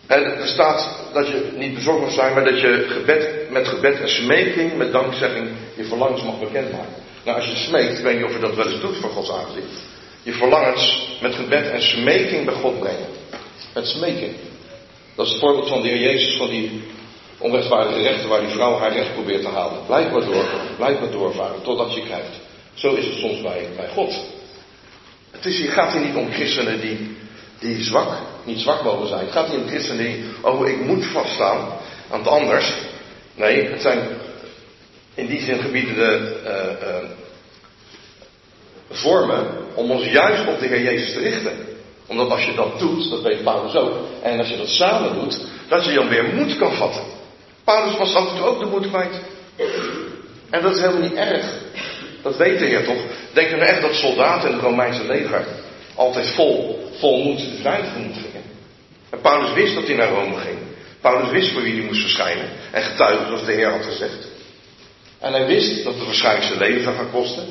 [0.07, 4.01] En er staat dat je niet bezorgd mag zijn, maar dat je gebed, met gebed
[4.01, 7.05] en smeking, met dankzegging, je verlangens mag bekendmaken.
[7.27, 9.31] Nou, als je smeekt, ik weet niet of je dat wel eens doet voor Gods
[9.31, 9.67] aangezicht.
[10.23, 13.07] Je verlangens met gebed en smeking bij God brengen.
[13.75, 14.35] Met smeking.
[15.15, 16.83] Dat is het voorbeeld van de Heer Jezus, van die
[17.39, 19.87] onrechtvaardige rechter waar die vrouw haar recht probeert te halen.
[19.87, 20.45] Blijf maar door,
[20.77, 22.41] blijf maar doorvaren totdat je krijgt.
[22.75, 24.15] Zo is het soms bij, bij God.
[25.31, 27.17] Het is, gaat hier niet om christenen die,
[27.59, 29.25] die zwak, niet zwak mogen zijn.
[29.25, 31.69] Het gaat niet om christenen die, oh ik moet vaststaan
[32.11, 32.73] aan het anders.
[33.35, 33.99] Nee, het zijn
[35.17, 37.09] in die zin gebieden de uh,
[38.91, 41.53] vormen om ons juist op de Heer Jezus te richten.
[42.07, 45.41] Omdat als je dat doet, dat weet Paulus ook, en als je dat samen doet,
[45.69, 47.03] dat je dan weer moed kan vatten.
[47.65, 49.21] Paulus was toe ook de moed kwijt.
[50.51, 51.45] En dat is helemaal niet erg.
[52.23, 53.01] Dat weet de Heer toch?
[53.33, 55.47] Denk je nou echt dat soldaten in het Romeinse leger
[55.95, 58.43] altijd vol, vol moed de gingen?
[59.11, 60.59] En Paulus wist dat hij naar Rome ging.
[61.01, 62.49] Paulus wist voor wie hij moest verschijnen.
[62.73, 64.36] En getuigen zoals de Heer had gezegd.
[65.27, 67.45] En hij wist dat het waarschijnlijk zijn leven zou gaan kosten.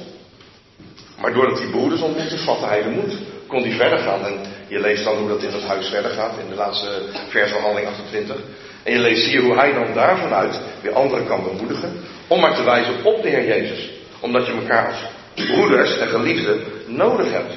[1.19, 3.13] Maar doordat hij broeders ontmoette, vatte hij de moed.
[3.47, 4.25] Kon hij verder gaan.
[4.25, 6.33] En je leest dan hoe dat in het huis verder gaat.
[6.43, 8.35] In de laatste vers van handeling 28.
[8.83, 12.03] En je leest hier hoe hij dan daarvan uit weer anderen kan bemoedigen.
[12.27, 13.89] Om maar te wijzen op de Heer Jezus.
[14.19, 17.53] Omdat je elkaar als broeders en geliefden nodig hebt.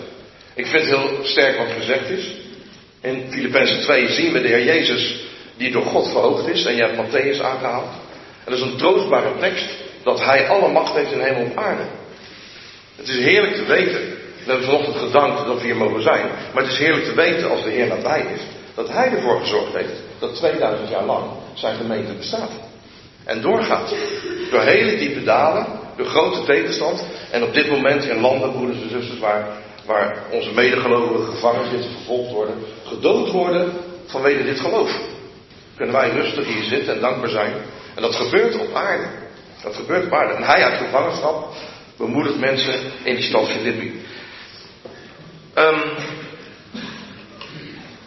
[0.55, 2.33] Ik vind heel sterk wat gezegd is.
[3.01, 5.17] In Filippenzen 2 zien we de Heer Jezus
[5.57, 6.65] die door God verhoogd is.
[6.65, 7.91] En je hebt Matthäus aangehaald.
[8.45, 11.83] En dat is een troostbare tekst dat hij alle macht heeft in hemel en aarde.
[12.97, 14.01] Het is heerlijk te weten.
[14.45, 16.27] We hebben vanochtend gedankt dat we hier mogen zijn.
[16.53, 18.41] Maar het is heerlijk te weten als de Heer nabij is.
[18.75, 22.51] Dat hij ervoor gezorgd heeft dat 2000 jaar lang zijn gemeente bestaat.
[23.25, 23.95] En doorgaat.
[24.51, 25.67] Door hele diepe dalen.
[25.97, 27.05] Door grote tegenstand.
[27.31, 29.49] En op dit moment in landen, broeders en zusters, waar,
[29.87, 32.55] waar onze medegelovigen gevangen zitten, vervolgd worden.
[32.85, 33.73] Gedood worden
[34.07, 34.99] vanwege dit geloof.
[35.77, 37.53] Kunnen wij rustig hier zitten en dankbaar zijn.
[37.95, 39.07] En dat gebeurt op aarde.
[39.63, 40.35] Dat gebeurt waar.
[40.35, 41.55] En hij uit gevangenschap
[41.97, 44.01] bemoedigt mensen in die stad Filippi.
[45.55, 45.81] Um,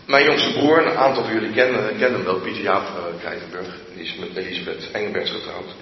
[0.06, 2.84] mijn jongste broer, een aantal van jullie kennen, kennen hem wel, Pieter Jaap
[3.24, 3.60] uh,
[3.94, 5.76] Die is met Elisabeth Engelberts getrouwd.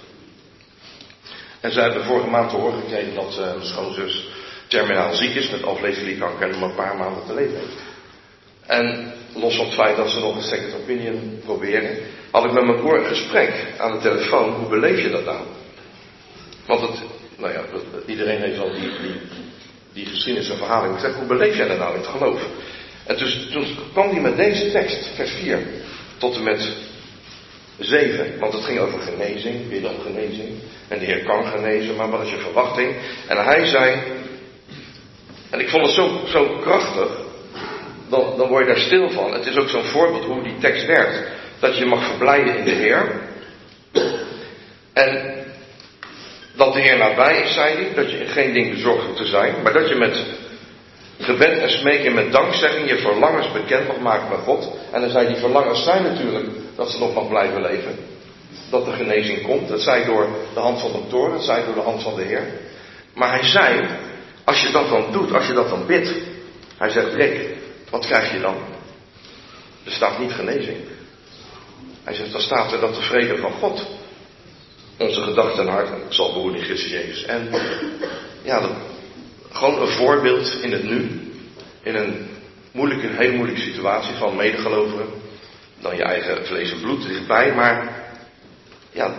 [1.60, 4.28] En zij hebben vorige maand te horen gekregen dat uh, mijn schoonzus
[4.68, 7.82] terminaal ziek is met afleverliekanker en nog een paar maanden te leven heeft.
[8.66, 11.98] En los van het feit dat ze nog een second opinion proberen,
[12.30, 14.52] had ik met mijn broer een gesprek aan de telefoon.
[14.54, 15.40] Hoe beleef je dat nou?
[16.70, 17.00] Want het,
[17.36, 17.62] nou ja,
[18.06, 19.20] iedereen heeft wel die, die,
[19.92, 21.00] die geschiedenis en verhaling.
[21.00, 22.46] Zeg, hoe beleef jij dat nou in het geloof?
[23.06, 25.58] En dus, toen kwam hij met deze tekst, vers 4,
[26.18, 26.72] tot en met
[27.78, 28.38] 7.
[28.38, 30.48] Want het ging over genezing, bidden om genezing.
[30.88, 32.94] En de Heer kan genezen, maar wat is je verwachting?
[33.26, 34.00] En hij zei,
[35.50, 37.08] en ik vond het zo, zo krachtig,
[38.08, 39.32] dan, dan word je daar stil van.
[39.32, 41.28] Het is ook zo'n voorbeeld hoe die tekst werkt.
[41.58, 43.20] Dat je mag verblijden in de Heer.
[44.92, 45.39] En
[46.60, 49.54] dat de Heer nabij is, zei hij, dat je geen ding bezorgd hoeft te zijn,
[49.62, 50.24] maar dat je met
[51.18, 54.72] gebed en smeken met dankzegging je verlangens bekend mag maken bij God.
[54.92, 56.46] En dan zei die verlangens zijn natuurlijk
[56.76, 57.98] dat ze nog mag blijven leven.
[58.70, 59.68] Dat de genezing komt.
[59.68, 62.22] Dat zei door de hand van de dokter, dat zei door de hand van de
[62.22, 62.46] Heer.
[63.14, 63.88] Maar hij zei,
[64.44, 66.12] als je dat dan doet, als je dat dan bidt,
[66.76, 67.40] hij zegt, Rick,
[67.90, 68.56] wat krijg je dan?
[69.84, 70.78] Er staat niet genezing.
[72.04, 73.86] Hij zegt, dan staat er dat de vrede van God
[75.00, 77.24] onze gedachten en hart zal behoeden in Jezus.
[77.24, 77.48] En
[78.42, 78.70] ja,
[79.52, 81.20] gewoon een voorbeeld in het nu.
[81.82, 82.28] In een
[82.72, 85.06] moeilijke, hele moeilijke situatie van medegelovigen.
[85.80, 87.54] Dan je eigen vlees en bloed dichtbij.
[87.54, 88.02] Maar
[88.90, 89.14] ja,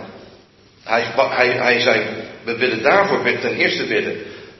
[0.82, 2.06] hij, hij, hij zei,
[2.44, 4.16] we willen daarvoor ten eerste bidden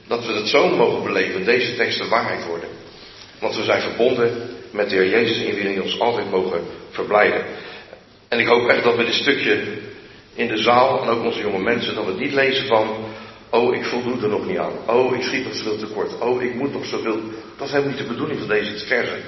[0.07, 2.69] dat we het zo mogen beleven, deze teksten waarheid worden.
[3.39, 7.45] Want we zijn verbonden met de Heer Jezus in wie we ons altijd mogen verblijden.
[8.27, 9.63] En ik hoop echt dat we dit stukje
[10.33, 12.87] in de zaal en ook onze jonge mensen, dat we niet lezen van,
[13.49, 16.55] oh ik voldoe er nog niet aan, oh ik schiet nog zoveel tekort, oh ik
[16.55, 17.19] moet nog zoveel.
[17.57, 19.21] Dat is helemaal niet de bedoeling van deze versen.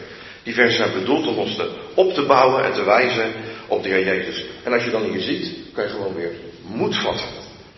[0.44, 3.34] Die versen zijn bedoeld om ons te, op te bouwen en te wijzen
[3.68, 4.46] op de Heer Jezus.
[4.64, 6.32] En als je dan hier ziet, kan je gewoon weer
[6.62, 7.26] moed vatten.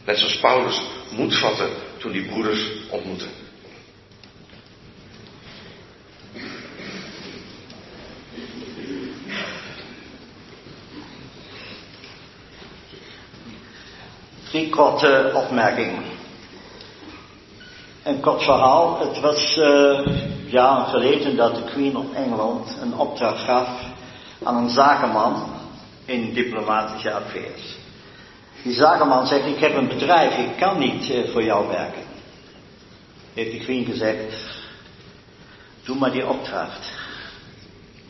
[0.05, 3.46] Net zoals Paulus moed vatten toen die broeders ontmoetten.
[14.49, 16.03] Drie korte opmerkingen.
[18.03, 18.99] Een kort verhaal.
[18.99, 19.99] Het was uh,
[20.45, 23.69] jaren geleden dat de Queen of Engeland een opdracht gaf
[24.43, 25.49] aan een zakenman
[26.05, 27.75] in diplomatische affaires.
[28.63, 32.03] Die zakenman zegt, ik heb een bedrijf, ik kan niet uh, voor jou werken.
[33.33, 34.33] Heeft de Queen gezegd,
[35.83, 36.93] doe maar die opdracht.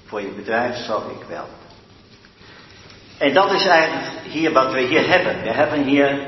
[0.05, 1.47] Voor je bedrijf zorg ik wel.
[3.17, 5.41] En dat is eigenlijk hier wat we hier hebben.
[5.41, 6.19] We hebben hier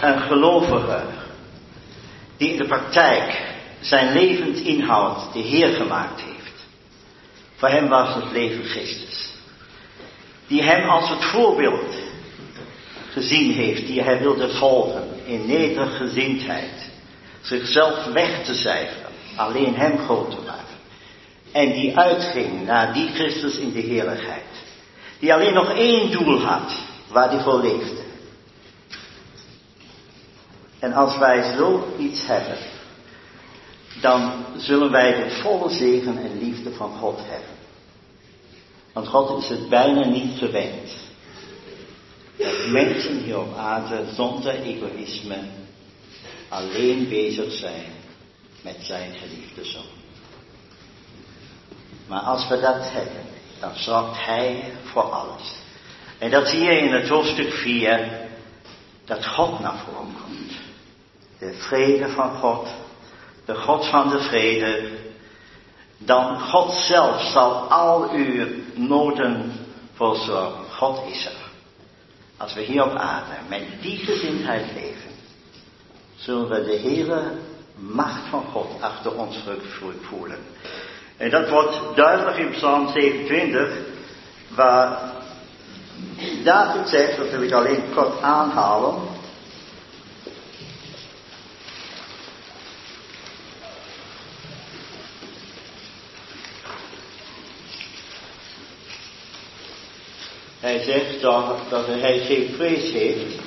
[0.00, 1.02] een gelovige
[2.36, 3.42] die in de praktijk
[3.80, 6.66] zijn levendinhoud de Heer gemaakt heeft.
[7.56, 9.32] Voor hem was het leven Christus.
[10.46, 11.94] Die hem als het voorbeeld
[13.10, 16.90] gezien heeft, die hij wilde volgen in nederige gezindheid.
[17.40, 20.64] Zichzelf weg te cijferen, alleen hem groot te maken.
[21.52, 24.66] En die uitging naar die Christus in de heerlijkheid.
[25.18, 26.72] Die alleen nog één doel had,
[27.08, 28.02] waar hij voor leefde.
[30.78, 32.58] En als wij zoiets hebben,
[34.00, 37.56] dan zullen wij de volle zegen en liefde van God hebben.
[38.92, 40.90] Want God is het bijna niet gewend.
[42.36, 45.38] Dat mensen hier op aarde zonder egoïsme
[46.48, 47.92] alleen bezig zijn
[48.62, 49.96] met zijn geliefde zoon.
[52.06, 53.24] Maar als we dat hebben,
[53.60, 55.56] dan zorgt hij voor alles.
[56.18, 58.28] En dat zie je in het hoofdstuk 4,
[59.04, 60.52] dat God naar voren komt.
[61.38, 62.68] De vrede van God,
[63.44, 64.90] de God van de vrede,
[65.98, 69.52] dan God zelf zal al uw noden
[69.94, 70.64] voorzorgen.
[70.70, 71.46] God is er.
[72.36, 75.10] Als we hier op aarde met die gezindheid leven,
[76.16, 77.32] zullen we de hele
[77.74, 79.38] macht van God achter ons
[80.00, 80.38] voelen.
[81.18, 83.68] En dat wordt duidelijk in Psalm 27,
[84.48, 84.98] waar
[86.44, 88.94] David zegt, dat wil ik alleen kort aanhalen.
[100.60, 103.40] Hij zegt dat, dat hij geen vrees heeft.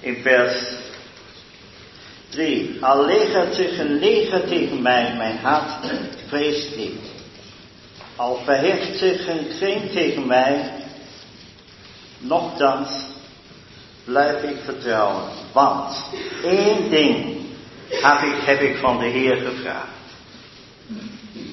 [0.00, 0.77] In vers
[2.38, 2.78] 3.
[2.80, 5.92] Al legert zich een leger tegen mij, mijn hart
[6.26, 7.00] vreest niet.
[8.16, 10.72] Al verheft zich een kring tegen mij,
[12.18, 12.90] nochtans
[14.04, 15.22] blijf ik vertrouwen.
[15.52, 15.96] Want
[16.44, 17.36] één ding
[17.88, 19.88] heb ik, heb ik van de Heer gevraagd.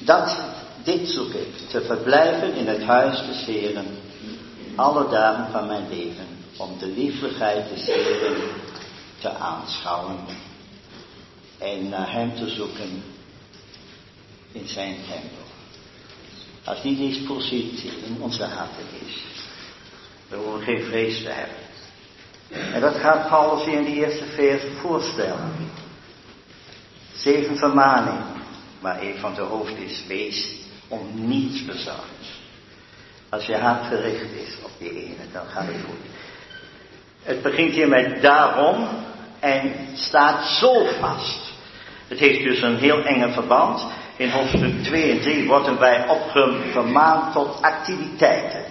[0.04, 0.40] Dat,
[0.82, 3.86] dit zoek ik, te verblijven in het huis des Heeren,
[4.74, 6.26] alle dagen van mijn leven,
[6.56, 8.36] om de lieflijkheid des Heeren
[9.18, 10.16] te aanschouwen
[11.58, 13.02] en naar hem te zoeken
[14.52, 15.44] in zijn tempel.
[16.64, 19.22] Als die dispositie in onze harten is,
[20.28, 21.56] dan hoeven geen vrees te hebben.
[22.74, 25.52] En dat gaat Paulus in de eerste vers voorstellen.
[27.14, 28.26] Zeven vermaningen,
[28.80, 30.54] waar een van de hoofd is, wees
[30.88, 32.34] om niets bezorgd.
[33.28, 36.10] Als je hart gericht is op die ene, dan gaat het goed.
[37.22, 38.88] Het begint hier met daarom
[39.40, 41.52] en staat zo vast.
[42.08, 43.84] Het heeft dus een heel enge verband.
[44.16, 48.64] In hoofdstuk 2 en 3 worden wij opgemaand tot activiteiten.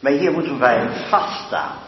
[0.00, 1.78] Maar hier moeten wij vaststaan.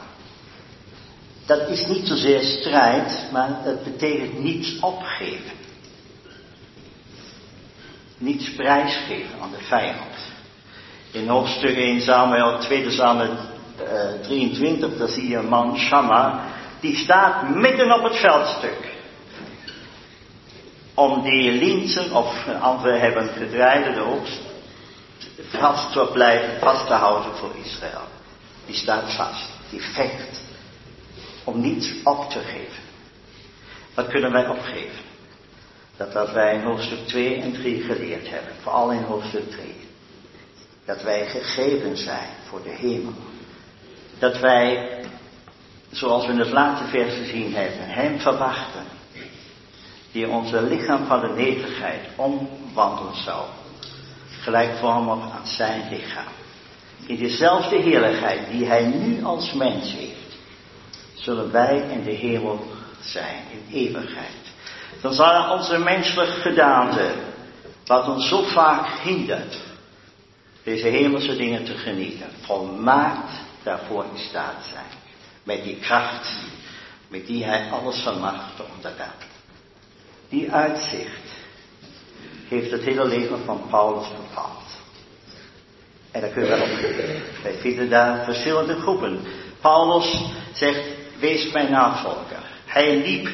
[1.46, 5.56] Dat is niet zozeer strijd, maar het betekent niets opgeven.
[8.18, 10.14] Niets prijsgeven aan de vijand.
[11.10, 13.36] In hoofdstuk 1 Samuel, 2 Samuel
[13.82, 16.44] uh, 23, daar zie je een man, Shamma,
[16.86, 18.94] die staat midden op het veldstuk
[20.94, 24.40] om die linzen of andere hebben gedraaide oogst
[25.50, 28.06] vast te blijven, vast te houden voor Israël.
[28.66, 30.40] Die staat vast, die vecht
[31.44, 32.82] om niets op te geven.
[33.94, 35.04] Wat kunnen wij opgeven?
[35.96, 39.74] Dat wat wij in hoofdstuk 2 en 3 geleerd hebben, vooral in hoofdstuk 3.
[40.84, 43.14] Dat wij gegeven zijn voor de hemel.
[44.18, 45.00] Dat wij,
[45.96, 48.84] zoals we in het laatste vers gezien hebben, Hem verwachten
[50.12, 53.44] die onze lichaam van de nederigheid omwandelen zou,
[54.40, 56.32] gelijkvormig aan zijn lichaam.
[57.06, 60.36] In dezelfde heerlijkheid die hij nu als mens heeft,
[61.14, 62.66] zullen wij in de hemel
[63.00, 64.44] zijn, in eeuwigheid.
[65.00, 67.10] Dan zal onze menselijke gedaante,
[67.86, 69.56] wat ons zo vaak hindert,
[70.62, 73.30] deze hemelse dingen te genieten, volmaakt
[73.62, 74.95] daarvoor in staat zijn.
[75.46, 76.28] Met die kracht,
[77.08, 79.14] met die hij alles vermag te ondergaan.
[80.28, 81.30] Die uitzicht
[82.48, 84.64] heeft het hele leven van Paulus bepaald.
[86.10, 87.42] En daar kunnen we op.
[87.42, 89.20] Wij vinden daar verschillende groepen.
[89.60, 90.22] Paulus
[90.52, 90.80] zegt,
[91.18, 92.42] wees mijn navolger.
[92.66, 93.28] Hij liep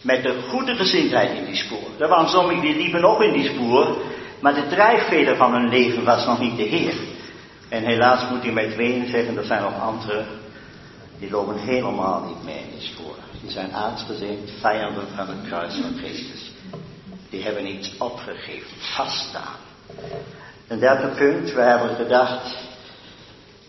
[0.00, 1.88] met de goede gezindheid in die spoor.
[1.98, 3.96] Er waren sommigen die liepen ook in die spoor,
[4.40, 6.94] maar de drijfveler van hun leven was nog niet de Heer.
[7.68, 10.26] En helaas moet hij met wenen zeggen, er zijn nog anderen,
[11.18, 13.16] die lopen helemaal niet meer in spoor.
[13.40, 16.50] Die zijn aardsgezind, vijanden van het kruis van Christus.
[17.30, 19.56] die hebben iets opgegeven, vaststaan.
[20.68, 22.56] Een derde punt, we hebben gedacht,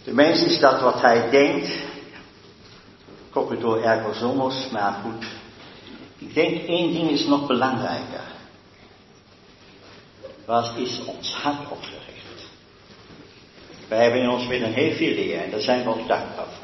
[0.04, 1.88] de mens is dat wat hij denkt,
[3.60, 5.26] door ergo somos, maar goed.
[6.18, 8.24] Ik denk één ding is nog belangrijker.
[10.45, 12.50] Wat is ons hart opgericht?
[13.88, 16.59] Wij hebben in ons midden heel veel leer en daar zijn we ook dankbaar.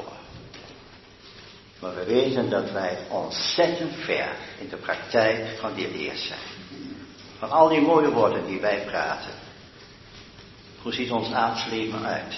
[1.80, 6.38] Maar we weten dat wij ontzettend ver in de praktijk van die leer zijn.
[7.38, 9.32] Van al die mooie woorden die wij praten.
[10.82, 12.34] Hoe ziet ons aardsleven uit?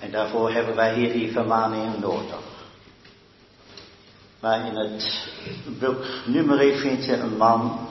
[0.00, 2.54] En daarvoor hebben wij hier die vermaningen nodig.
[4.40, 5.28] Maar in het
[5.78, 7.88] boek nummer vind je een man,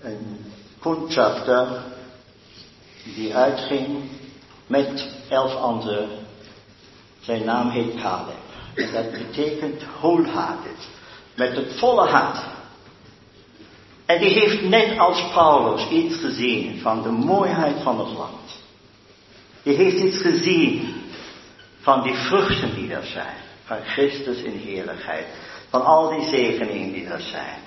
[0.00, 1.82] een kundschafter,
[3.14, 4.10] die uitging
[4.66, 6.08] met elf anderen.
[7.20, 8.45] Zijn naam heet Caleb.
[8.76, 10.88] En dat betekent wholehearted.
[11.34, 12.44] Met het volle hart.
[14.06, 18.64] En die heeft net als Paulus iets gezien van de mooiheid van het land.
[19.62, 20.94] Die heeft iets gezien
[21.80, 23.36] van die vruchten die er zijn.
[23.64, 25.26] Van Christus in heerlijkheid.
[25.68, 27.60] Van al die zegeningen die er zijn.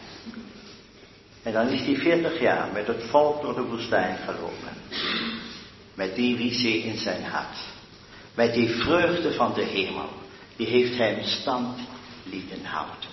[1.44, 4.78] En dan is hij 40 jaar met het volk door de woestijn gelopen.
[5.94, 7.58] Met die visie in zijn hart.
[8.34, 10.19] Met die vreugde van de hemel.
[10.60, 11.80] Die heeft hem stand
[12.24, 13.10] lieten houden.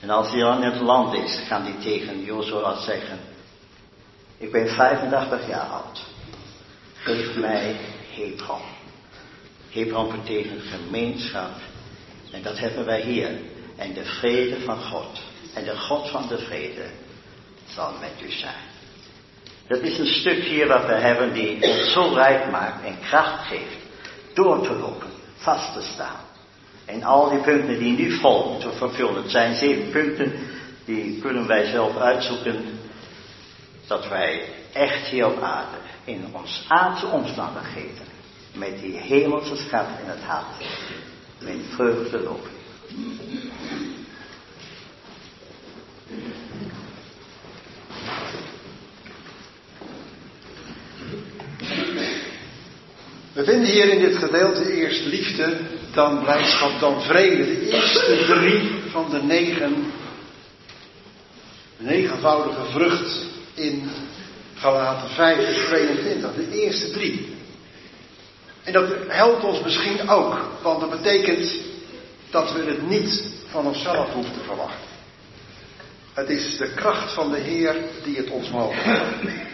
[0.00, 3.18] En als hij aan het land is, kan hij tegen Jozua zeggen.
[4.38, 6.02] Ik ben 85 jaar oud.
[6.94, 7.76] Geef mij
[8.10, 8.60] Hebron.
[9.70, 11.50] Hebron betekent gemeenschap.
[12.32, 13.30] En dat hebben wij hier.
[13.76, 15.22] En de vrede van God.
[15.54, 16.86] En de God van de vrede
[17.68, 18.68] zal met u zijn.
[19.66, 23.46] Dat is een stuk hier wat we hebben die ons zo rijk maakt en kracht
[23.46, 23.78] geeft.
[24.34, 26.28] Door te lopen, vast te staan.
[26.92, 29.22] En al die punten die nu volgen te vervullen.
[29.22, 30.32] Het zijn zeven punten,
[30.84, 32.64] die kunnen wij zelf uitzoeken.
[33.86, 38.06] Dat wij echt hier op aarde, in ons aardse omstandigheden,
[38.54, 40.64] met die hemelse schat in het hart,
[41.38, 42.58] met vreugde lopen.
[53.32, 55.56] We vinden hier in dit gedeelte eerst liefde,
[55.92, 57.44] dan blijdschap, dan vrede.
[57.44, 59.92] De eerste drie van de negen,
[61.76, 63.90] negenvoudige vrucht in
[64.54, 66.34] Galaten 5, vers 22.
[66.34, 67.34] De eerste drie.
[68.62, 71.54] En dat helpt ons misschien ook, want dat betekent
[72.30, 74.88] dat we het niet van onszelf hoeven te verwachten.
[76.12, 79.49] Het is de kracht van de Heer die het ons mogelijk maakt.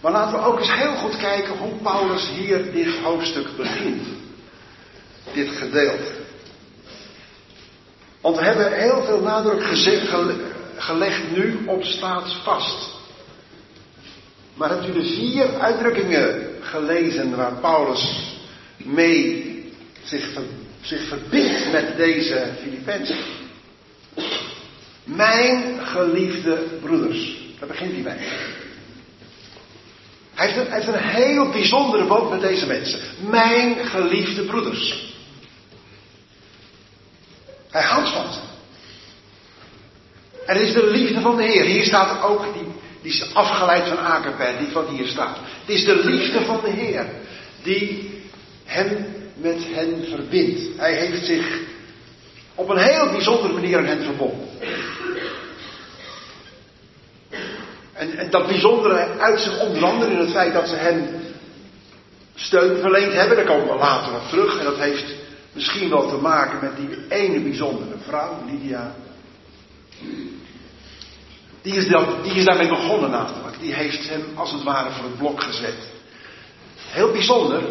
[0.00, 4.06] Maar laten we ook eens heel goed kijken hoe Paulus hier dit hoofdstuk begint.
[5.32, 6.12] Dit gedeelte.
[8.20, 9.62] Want we hebben heel veel nadruk
[10.76, 12.98] gelegd nu op staat vast.
[14.54, 18.34] Maar hebt u de vier uitdrukkingen gelezen waar Paulus
[18.76, 19.54] mee
[20.02, 20.28] zich,
[20.80, 23.18] zich verbindt met deze Filippenzen?
[25.04, 27.38] Mijn geliefde broeders.
[27.58, 28.28] Daar begint hij mee.
[30.40, 33.00] Hij heeft, een, heel bijzondere band met deze mensen.
[33.20, 35.14] Mijn geliefde broeders.
[37.70, 38.40] Hij houdt van ze.
[40.46, 41.64] En het is de liefde van de Heer.
[41.64, 42.62] Hier staat ook, die,
[43.02, 45.36] die is afgeleid van Akerpen, niet wat hier staat.
[45.60, 47.06] Het is de liefde van de Heer
[47.62, 48.10] die
[48.64, 50.60] hem met hen verbindt.
[50.76, 51.58] Hij heeft zich
[52.54, 54.48] op een heel bijzondere manier aan hen verbonden.
[58.00, 61.08] En, dat bijzondere uit zich onder andere in het feit dat ze hem
[62.34, 63.36] steun verleend hebben.
[63.36, 64.58] Daar komen we later op terug.
[64.58, 65.14] En dat heeft
[65.52, 68.94] misschien wel te maken met die ene bijzondere vrouw, Lydia.
[71.62, 73.60] Die is, dat, die is daarmee begonnen namelijk.
[73.60, 75.88] Die heeft hem als het ware voor het blok gezet.
[76.76, 77.62] Heel bijzonder,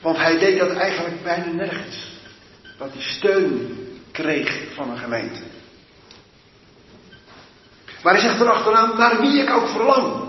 [0.00, 2.12] want hij deed dat eigenlijk bijna nergens.
[2.78, 3.78] Dat hij steun
[4.12, 5.40] kreeg van een gemeente.
[8.04, 10.22] Maar hij zegt erachteraan, naar wie ik ook verlang.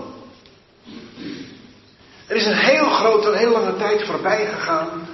[2.26, 5.08] Er is een heel grote, een heel lange tijd voorbij gegaan,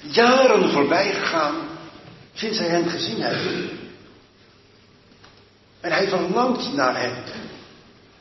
[0.00, 1.54] jaren voorbij gegaan,
[2.32, 3.72] sinds hij hen gezien heeft.
[5.80, 7.14] En hij verlangt naar hen.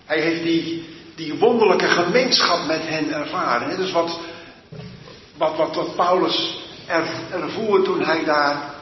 [0.06, 3.70] Hij heeft die, die wonderlijke gemeenschap met hen ervaren.
[3.70, 4.20] Dat is wat,
[5.38, 7.04] wat, wat, wat Paulus er,
[7.84, 8.74] toen hij daar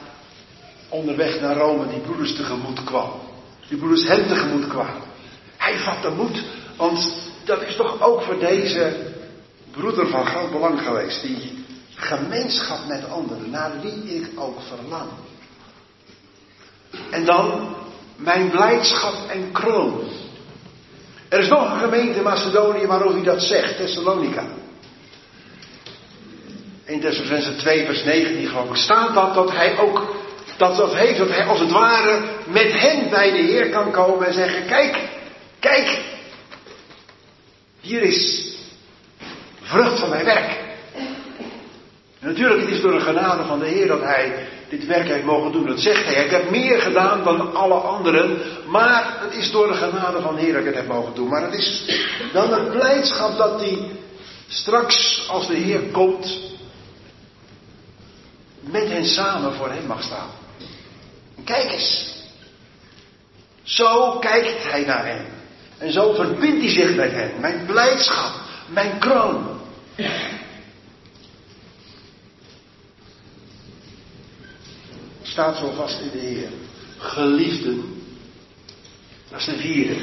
[0.88, 3.32] onderweg naar Rome die broeders tegemoet kwam.
[3.68, 5.02] Die broeders hem tegemoet kwamen.
[5.56, 6.42] Hij vatte moed,
[6.76, 9.12] want dat is toch ook voor deze
[9.70, 11.22] broeder van groot belang geweest.
[11.22, 15.08] Die gemeenschap met anderen, naar wie ik ook verlang.
[17.10, 17.74] En dan
[18.16, 20.00] mijn blijdschap en kroon.
[21.28, 24.44] Er is nog een gemeente in Macedonië waarover hij dat zegt, Thessalonica.
[26.84, 30.13] In Thessalonicense 2 vers 19 geloof ik staat dat, dat hij ook
[30.56, 34.26] dat dat heeft, dat hij als het ware met hen bij de Heer kan komen
[34.26, 34.98] en zeggen, kijk,
[35.60, 36.02] kijk,
[37.80, 38.52] hier is
[39.60, 40.62] vrucht van mijn werk.
[42.20, 45.24] En natuurlijk, het is door de genade van de Heer dat hij dit werk heeft
[45.24, 45.66] mogen doen.
[45.66, 46.24] Dat zegt hij.
[46.24, 48.38] Ik heb meer gedaan dan alle anderen.
[48.66, 51.28] Maar het is door de genade van de Heer dat ik het heb mogen doen.
[51.28, 51.84] Maar het is
[52.32, 53.90] dan een blijdschap dat hij
[54.48, 56.38] straks, als de Heer komt,
[58.60, 60.43] met hen samen voor hem mag staan.
[61.44, 62.12] Kijk eens.
[63.62, 65.26] Zo kijkt hij naar hen.
[65.78, 67.40] En zo verbindt hij zich met hen.
[67.40, 69.60] Mijn blijdschap, mijn kroon.
[75.22, 76.48] Staat zo vast in de Heer.
[76.98, 78.02] Geliefden.
[79.30, 79.96] Dat is de vierde.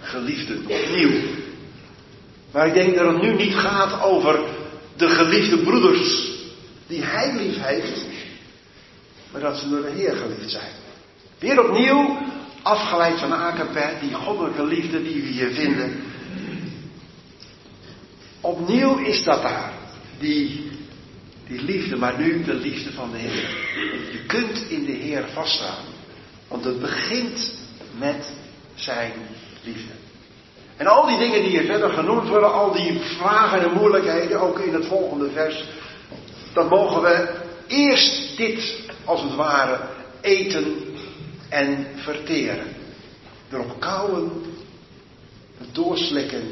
[0.00, 0.66] Geliefden.
[0.66, 1.20] Opnieuw.
[2.52, 4.40] Maar ik denk dat het nu niet gaat over
[4.96, 6.30] de geliefde broeders
[6.86, 8.04] die hij lief heeft
[9.32, 10.72] maar dat ze door de Heer geliefd zijn.
[11.38, 12.18] Weer opnieuw,
[12.62, 16.02] afgeleid van Akapet, die goddelijke liefde die we hier vinden.
[18.40, 19.72] Opnieuw is dat daar,
[20.18, 20.70] die,
[21.46, 23.50] die liefde, maar nu de liefde van de Heer.
[24.12, 25.84] Je kunt in de Heer vaststaan,
[26.48, 27.54] want het begint
[27.98, 28.32] met
[28.74, 29.12] zijn
[29.64, 29.92] liefde.
[30.76, 34.58] En al die dingen die hier verder genoemd worden, al die vragen en moeilijkheden, ook
[34.58, 35.64] in het volgende vers,
[36.52, 37.34] dan mogen we
[37.66, 39.80] eerst dit als het ware
[40.20, 40.76] eten
[41.48, 42.66] en verteren.
[43.50, 44.30] Erop kauwen,
[45.58, 46.42] het doorslikken,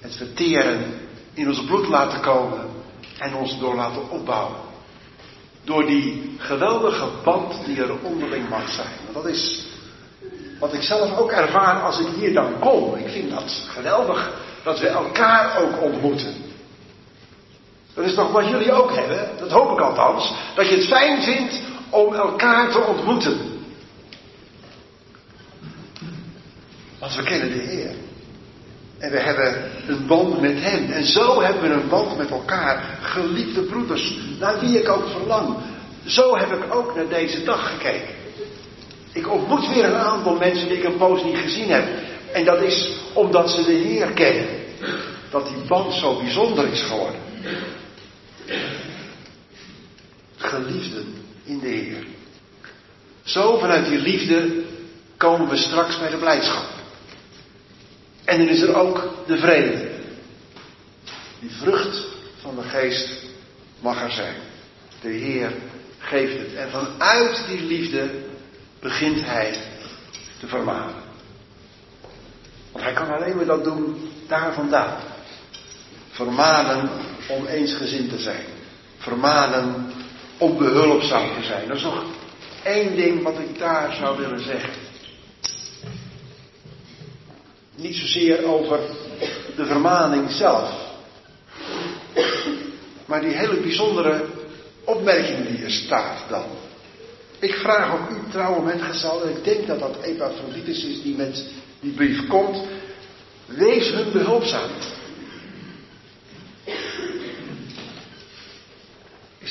[0.00, 0.84] het verteren
[1.34, 2.66] in ons bloed laten komen
[3.18, 4.56] en ons door laten opbouwen.
[5.64, 8.96] Door die geweldige band die er onderling mag zijn.
[9.12, 9.66] Dat is
[10.58, 12.94] wat ik zelf ook ervaar als ik hier dan kom.
[12.94, 14.32] Ik vind dat geweldig
[14.62, 16.34] dat we elkaar ook ontmoeten.
[17.94, 21.22] Dat is toch wat jullie ook hebben, dat hoop ik althans, dat je het fijn
[21.22, 23.52] vindt om elkaar te ontmoeten.
[26.98, 27.94] Want we kennen de Heer.
[28.98, 30.90] En we hebben een band met Hem.
[30.90, 32.98] En zo hebben we een band met elkaar.
[33.00, 35.56] Geliefde broeders, naar wie ik ook verlang.
[36.04, 38.14] Zo heb ik ook naar deze dag gekeken.
[39.12, 41.84] Ik ontmoet weer een aantal mensen die ik een poos niet gezien heb.
[42.32, 44.46] En dat is omdat ze de Heer kennen.
[45.30, 47.20] Dat die band zo bijzonder is geworden
[50.36, 51.14] geliefden
[51.44, 52.06] in de Heer.
[53.22, 54.64] Zo vanuit die liefde
[55.16, 56.66] komen we straks bij de blijdschap.
[58.24, 59.90] En dan is er ook de vrede.
[61.40, 62.06] Die vrucht
[62.40, 63.22] van de geest
[63.80, 64.36] mag er zijn.
[65.00, 65.52] De Heer
[65.98, 66.54] geeft het.
[66.54, 68.10] En vanuit die liefde
[68.80, 69.58] begint Hij
[70.40, 71.02] te vermanen.
[72.72, 74.96] Want Hij kan alleen maar dat doen daar vandaan.
[76.10, 76.90] Vermanen
[77.28, 78.44] om eensgezind te zijn.
[78.98, 79.92] Vermanen
[80.38, 81.68] om behulpzaam te zijn.
[81.68, 82.04] Dat is nog
[82.62, 84.72] één ding wat ik daar zou willen zeggen.
[87.76, 88.78] Niet zozeer over
[89.56, 90.70] de vermaning zelf.
[93.06, 94.24] Maar die hele bijzondere
[94.84, 96.44] opmerking die er staat dan.
[97.38, 101.44] Ik vraag ook u trouwe metgezel, en ik denk dat dat Epaphroditus is die met
[101.80, 102.62] die brief komt.
[103.46, 104.70] Wees hun behulpzaam.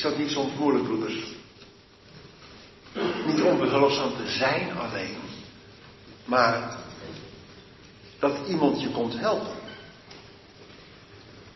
[0.04, 1.14] Dat niet soms moeilijk, broeders?
[3.26, 5.16] Niet onbehulpzaam te zijn alleen,
[6.24, 6.76] maar
[8.18, 9.56] dat iemand je komt helpen.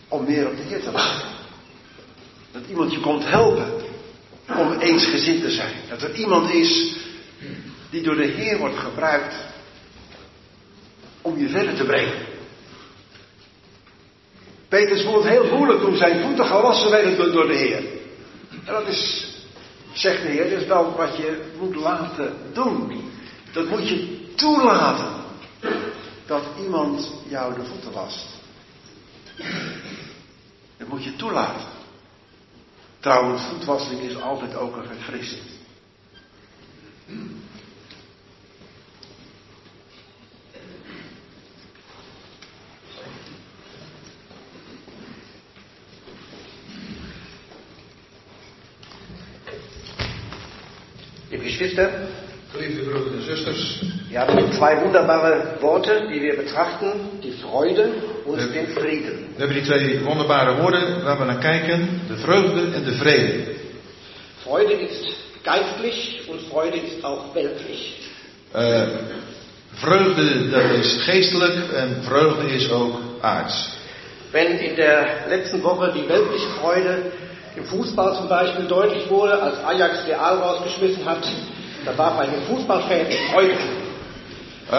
[0.09, 1.29] Om meer op de Heer te laten.
[2.53, 3.73] Dat iemand je komt helpen
[4.59, 5.75] om eensgezind te zijn.
[5.89, 6.97] Dat er iemand is
[7.91, 9.35] die door de Heer wordt gebruikt
[11.23, 12.27] om je verder te brengen.
[14.69, 17.98] Petrus vond het heel moeilijk toen zijn voeten gewassen werden door de Heer.
[18.69, 19.27] En dat is,
[19.93, 23.11] zegt de Heer, is wel wat je moet laten doen.
[23.53, 25.25] Dat moet je toelaten.
[26.27, 28.27] Dat iemand jou de voeten wast.
[30.77, 31.67] Dat moet je toelaten.
[33.01, 35.43] Trouwens, voetwassing is altijd ook een verfrissing.
[53.27, 53.81] Zusters.
[54.09, 57.21] Wir haben zwei wunderbare Worte, die wir betrachten.
[57.23, 57.91] Die Freude
[58.25, 59.35] und den Frieden.
[59.37, 62.01] We hebben die twee wonderbare woorden waar we naar kijken.
[62.09, 63.55] De vreugde en de vrede.
[64.43, 65.05] Freude ist
[65.45, 67.97] geistlich und Freude ist auch weltlich.
[68.55, 68.87] Uh,
[69.75, 73.69] Vreugde, dat is geestelijk en vreugde is ook aards.
[74.33, 77.13] Wenn in der letzten Woche die weltliche Freude
[77.57, 81.27] im Fußball zum Beispiel deutlich wurde, als Ajax Real rausgeschmissen hat,
[81.89, 83.55] da war bei den Fußballfans Freude.
[84.71, 84.77] Uh,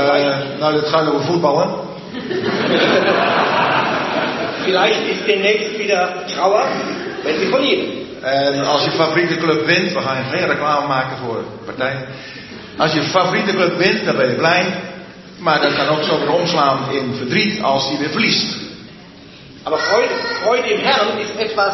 [0.59, 1.69] nou, dit gaat over voetballen.
[4.63, 6.67] Vielleicht ist demnächst wieder Trauer,
[7.23, 7.85] wenn sie verlieren.
[8.21, 12.05] En als je favoriete club wint, we gaan geen reclame maken voor partijen.
[12.77, 14.65] Als je favoriete club wint, dan ben je blij.
[15.37, 18.57] Maar dat kan ook zo weer omslaan in verdriet als die weer verliest.
[19.63, 21.73] Aber Freude, Freude im Herrn ist etwas,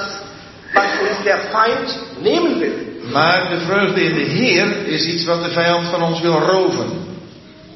[0.74, 2.85] was uns der Feind nehmen will.
[3.12, 7.04] Maar de vreugde in de Heer is iets wat de vijand van ons wil roven.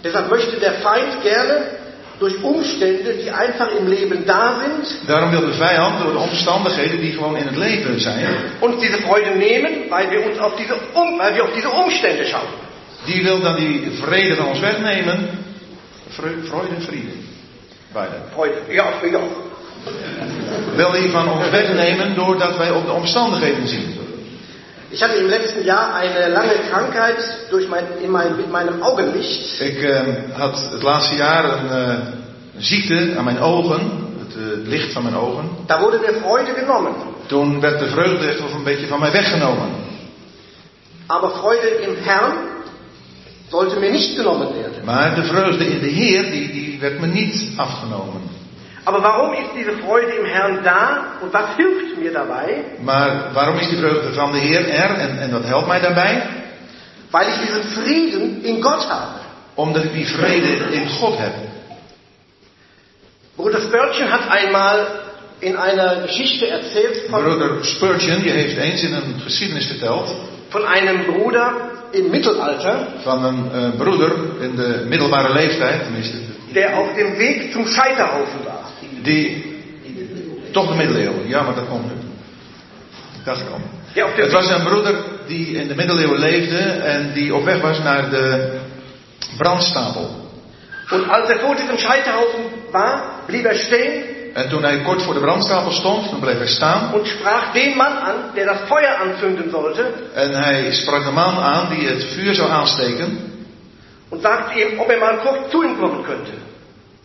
[0.01, 1.77] Deshalb möchte der Feind gerne
[2.17, 6.99] durch Umstände, die einfach im Leben da sind, Daarom wil de vijand door de omstandigheden
[7.01, 8.27] die gewoon in het leven zijn,
[8.59, 12.25] uns diese Freude nehmen, weil wir uns auf diese, um, weil wir auf diese Umstände
[12.25, 12.67] schauen.
[13.05, 15.29] die wil dan die vrede van ons wegnemen.
[16.17, 17.11] En vrede.
[17.93, 18.15] Beide.
[18.33, 19.19] Freude, ja, ja.
[20.75, 23.98] Wil die van ons wegnemen doordat wij op de omstandigheden zien.
[24.91, 27.17] Ich hatte im letzten Jahr eine lange Krankheit
[27.51, 29.61] durch mein, in mein, mit meinem Augenlicht.
[29.61, 30.01] Ik eh,
[30.33, 31.97] had het laatste jaar een, eh,
[32.55, 33.79] een ziekte aan mijn ogen,
[34.19, 35.49] het eh, licht van mijn ogen.
[35.67, 36.93] Da wurde mir Freude genommen.
[37.25, 39.69] Toen werd de vreugde echt een beetje van mij weggenomen.
[41.07, 42.33] Aber Freude im Herrn
[43.49, 44.85] sollte mir nicht genommen werden.
[44.85, 48.21] Maar de vreugde in de Heer, die, die werd me niet afgenomen.
[48.85, 52.63] Aber warum ist diese Freude im Herrn da und was hilft mir dabei?
[52.81, 56.23] Maar waarom is die vreugde van de Heer er en, en dat helpt mij daarbij?
[57.11, 59.19] Weil ich diesen Frieden in Gott habe.
[59.55, 61.33] Omdat ik die vrede in God heb.
[63.35, 64.87] Bruder Spörtchen hat einmal
[65.39, 70.09] in einer Geschichte erzählt von, Broeder Spurgeon die heeft eens in een geschiedenis verteld
[70.49, 71.53] von einem Bruder
[71.91, 76.17] im Mittelalter, van een eh, broeder in de middelbare leeftijd, tenminste,
[76.53, 78.58] der auf dem Weg zum Scheiterhaufen war.
[79.01, 79.45] Die
[80.51, 81.91] toch de middeleeuwen, ja, maar dat komt nu.
[83.19, 83.59] Ik dacht al.
[84.03, 84.95] Auf dem Het was een broeder
[85.27, 88.57] die in de middeleeuwen leefde en die op weg was naar de
[89.37, 90.27] brandstapel.
[90.91, 92.39] Und als er vor diesem Scheiterhaufen
[92.71, 96.47] war, blieb er stehen En toen hij kort voor de brandstapel stond, dan bleef hij
[96.47, 96.93] staan.
[96.93, 101.35] und sprach den Mann an, der das Feuer anzünden sollte, En hij sprak de man
[101.37, 103.17] aan die het vuur zou aansteken.
[104.09, 106.31] und sagte ihm, ob er mal kurz zu ihm kommen könnte.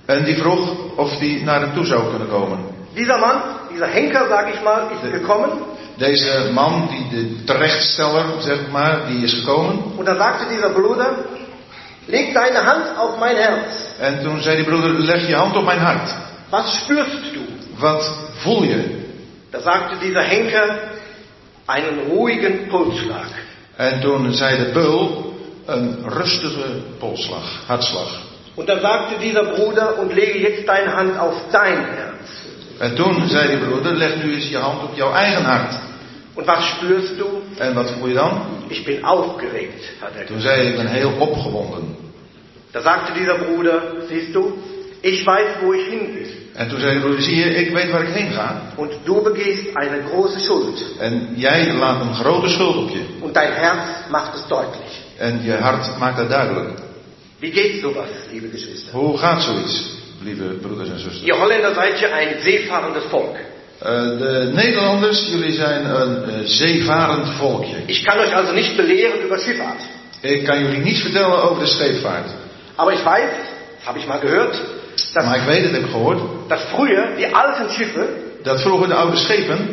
[0.07, 2.59] En die vroeg of hij naar hem toe zou kunnen komen.
[2.95, 5.51] Dieser Mann, dieser Henker, sag ich mal, ist gekommen
[5.97, 9.95] Deze man, die de terechtsteller, zeg maar, die is gekomen.
[9.97, 11.25] und da sagte dieser Bruder,
[12.07, 13.99] leg deine Hand auf mein Herz.
[14.01, 16.15] En toen zei die broeder, leg je hand op mijn hart.
[16.51, 17.41] Was spürst du?
[17.79, 19.03] Wat voel je?
[19.51, 20.79] Da sagte dieser Henker
[21.67, 23.29] einen ruhigen Pulsschlag.
[23.77, 25.35] En toen zei de beul,
[25.67, 28.09] een rustige polsslag, hartslag.
[28.57, 32.15] Und da sagte dieser Bruder, und lege jetzt deine Hand auf dein Herz.
[32.79, 35.75] En toen zei die broeder, leg nu eens je hand op jouw eigen hart.
[36.35, 37.43] Und was spürst du?
[37.59, 38.41] En wat voel je dan?
[38.69, 41.97] Ich bin aufgeregt, hat er Toen zei hij, ik ben heel opgewonden.
[42.71, 44.53] Da sagte dieser Bruder, siehst du,
[45.01, 46.33] ich weiß, wo ich hin will.
[46.55, 48.63] En toen zei de broeder, zie je, ik weet waar ik heen ga.
[48.77, 50.85] Und du begehst eine große Schuld.
[50.99, 53.05] En jij laat een grote schuld op je.
[53.21, 55.03] Und dein Herz macht es deutlich.
[55.17, 56.84] En je hart maakt dat duidelijk.
[57.45, 58.93] Wie geht sowas, liebe Geschwister?
[58.93, 59.91] Hoe gaat zoiets,
[60.23, 61.25] lieve broeders en zusters?
[61.25, 63.37] Ihr Holländer seid ja ein seefahrendes Volk.
[63.37, 67.77] Eh, de Nederlanders, jullie zijn een eh, zeevarend volkje.
[67.87, 69.81] Ich kann euch also nicht belehren über Schifffahrt.
[70.21, 72.31] Ik kan jullie niets vertellen over de scheepvaart.
[72.77, 73.31] Aber ich weiß,
[73.79, 74.61] das habe ich mal gehört,
[75.13, 78.09] dass, Maar ik weet het, heb ik gehoord, dass früher die alten Schiffe
[78.43, 79.69] dat vroeger de oude schepen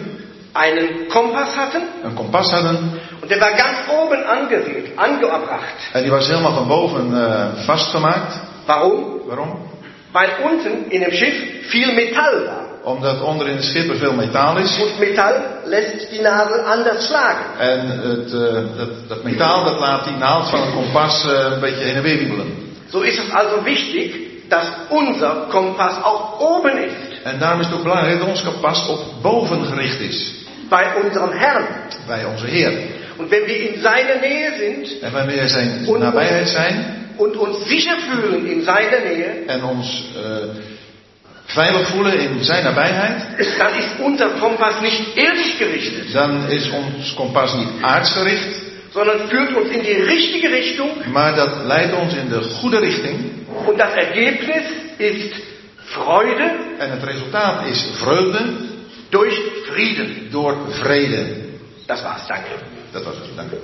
[0.54, 3.00] einen Kompass hatten een kompas hadden.
[3.22, 5.78] und der war ganz oben angewielt, angebracht.
[5.94, 8.40] En die was helemaal van boven eh, vastgemaakt.
[8.66, 9.22] Warum?
[9.28, 9.70] Waarom?
[10.12, 12.72] Weil unten in dem Schiff viel Metall war.
[12.84, 14.80] Omdat onder in de schip er veel metaal is.
[14.80, 17.46] Und Metall lässt die Nadel anders schlagen.
[17.60, 21.60] En het, eh, dat, dat metaal dat laat die naald van een kompas eh, een
[21.60, 22.76] beetje heen en weer wiebelen.
[22.90, 24.14] So ist es also wichtig,
[24.50, 27.11] dass unser Kompass auch oben ist.
[27.24, 30.32] En daarom is het ook belangrijk dat ons kompas op boven gericht is.
[30.70, 31.66] Bei unserem Herrn.
[32.08, 32.72] Bij onze Heer.
[33.18, 36.86] Und wenn wir in seiner Nähe sind En wanneer wij zijn Und- nabijheid zijn
[37.18, 40.48] und uns sicher fühlen in seiner Nähe, en ons eh,
[41.46, 43.22] veilig voelen in zijn nabijheid,
[43.58, 48.48] dann ist unser Kompass nicht irdisch gerichtet, dan is ons kompas niet aardsgericht,
[48.94, 50.90] sondern führt uns in die richtige Richtung.
[51.12, 53.16] maar dat leidt ons in de goede richting.
[53.66, 54.64] Und das Ergebnis
[54.98, 55.34] ist
[55.92, 58.70] Vreugde En het resultaat is vreugde.
[59.10, 59.32] door
[59.64, 61.50] vrede Door vrede.
[61.86, 62.50] Dat was dank u.
[62.92, 63.56] Dat was het, dank u.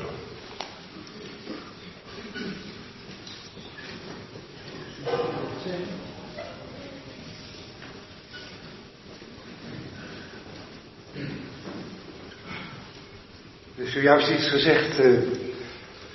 [13.77, 15.11] Er is zojuist iets gezegd eh,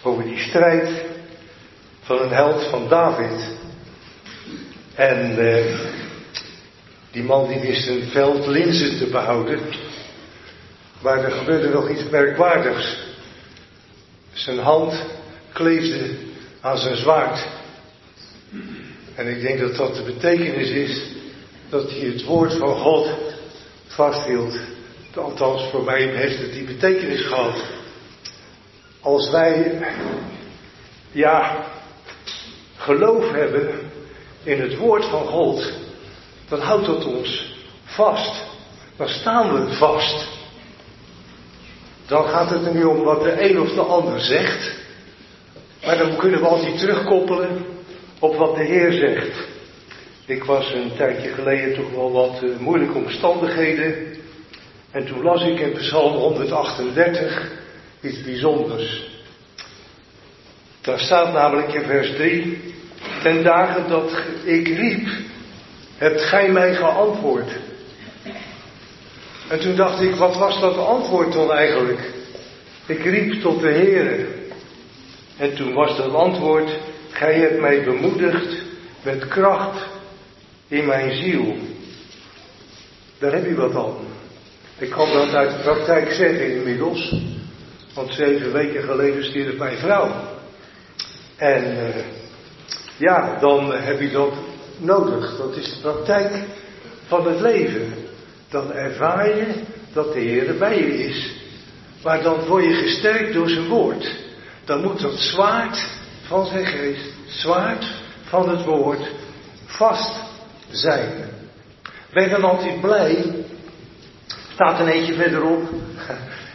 [0.03, 0.91] over die strijd
[2.01, 3.61] van een held van David.
[4.95, 6.02] En eh,
[7.13, 9.61] die man die wist een veld linzen te behouden.
[11.03, 12.97] Maar er gebeurde nog iets merkwaardigs.
[14.33, 15.05] Zijn hand
[15.53, 16.11] kleefde
[16.61, 17.47] aan zijn zwaard.
[19.15, 21.03] En ik denk dat dat de betekenis is
[21.69, 23.09] dat hij het woord van God
[23.87, 24.59] vasthield.
[25.15, 27.57] Althans, voor mij heeft het die betekenis gehad.
[29.01, 29.81] Als wij,
[31.11, 31.67] ja,
[32.77, 33.91] geloof hebben
[34.43, 35.73] in het woord van God,
[36.53, 38.45] dan houdt dat ons vast.
[38.97, 40.29] Dan staan we vast.
[42.07, 44.73] Dan gaat het er niet om wat de een of de ander zegt.
[45.85, 47.67] Maar dan kunnen we altijd terugkoppelen
[48.19, 49.49] op wat de Heer zegt.
[50.27, 54.17] Ik was een tijdje geleden toch wel wat uh, moeilijke omstandigheden.
[54.91, 57.51] En toen las ik in Psalm 138
[58.01, 59.11] iets bijzonders.
[60.81, 62.61] Daar staat namelijk in vers 3:
[63.23, 64.11] Ten dagen dat
[64.45, 65.09] ik riep,
[66.03, 67.51] hebt gij mij geantwoord.
[69.49, 72.01] En toen dacht ik, wat was dat antwoord dan eigenlijk?
[72.87, 74.27] Ik riep tot de Heere.
[75.37, 76.71] En toen was dat antwoord,
[77.11, 78.63] gij hebt mij bemoedigd
[79.03, 79.87] met kracht
[80.69, 81.57] in mijn ziel.
[83.19, 83.97] Daar heb je wat aan.
[84.79, 87.15] Ik kan dat uit de praktijk zeggen inmiddels.
[87.95, 90.11] Want zeven weken geleden stierf mijn vrouw.
[91.37, 92.05] En uh,
[92.97, 94.33] ja, dan heb je dat
[94.85, 95.37] nodig.
[95.37, 96.45] Dat is de praktijk
[97.07, 97.95] van het leven.
[98.49, 99.47] Dan ervaar je
[99.93, 101.33] dat de Heer bij je is.
[102.03, 104.15] Maar dan word je gesterkt door zijn woord.
[104.65, 105.87] Dan moet dat zwaard
[106.23, 107.85] van zijn geest, zwaard
[108.23, 109.11] van het woord,
[109.67, 110.21] vast
[110.71, 111.11] zijn.
[112.13, 113.25] Ben dan altijd blij.
[114.53, 115.63] Staat een eentje verderop.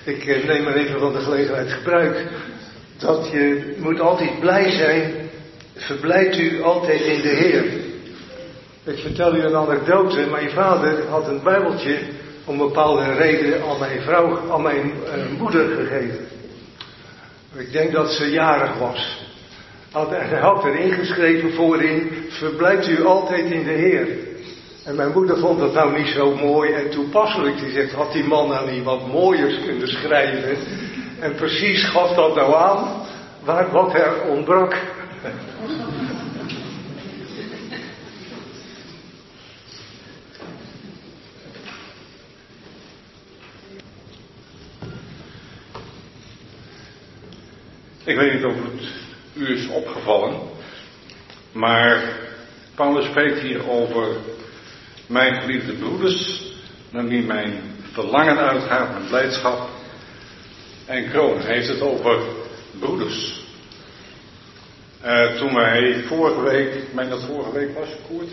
[0.03, 2.25] Ik eh, neem er even van de gelegenheid gebruik.
[2.97, 5.13] Dat je moet altijd blij zijn.
[5.75, 7.65] Verblijdt u altijd in de Heer.
[8.87, 10.27] Ik vertel u een anekdote.
[10.31, 11.99] Mijn vader had een bijbeltje
[12.45, 16.27] om bepaalde reden aan mijn vrouw, aan mijn uh, moeder gegeven.
[17.55, 19.25] Ik denk dat ze jarig was.
[19.91, 24.07] Had, hij had er ingeschreven voorin, verblijft u altijd in de Heer.
[24.83, 27.59] En mijn moeder vond dat nou niet zo mooi en toepasselijk.
[27.59, 30.57] Die zegt, had die man nou niet wat mooiers kunnen schrijven?
[31.19, 32.87] En precies gaf dat nou aan
[33.43, 34.75] waar wat er ontbrak.
[48.07, 48.89] Ik weet niet of het
[49.33, 50.39] u is opgevallen,
[51.51, 52.03] maar
[52.75, 54.07] Paulus spreekt hier over
[55.07, 56.43] mijn geliefde broeders,
[56.91, 59.69] naar wie mijn verlangen uitgaat, mijn blijdschap
[60.85, 61.41] en kroon.
[61.41, 62.21] Hij heeft het over
[62.79, 63.45] broeders.
[65.05, 68.31] Uh, toen wij vorige week, ik dat vorige week was, Koert?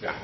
[0.00, 0.14] Ja.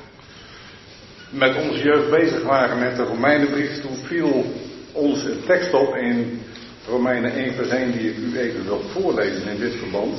[1.30, 4.52] Met onze jeugd bezig waren met de Romeinenbrief, toen viel
[4.92, 6.42] ons een tekst op in
[6.86, 10.18] Romeinen 1 vers 1 die ik u even wil voorlezen in dit verband.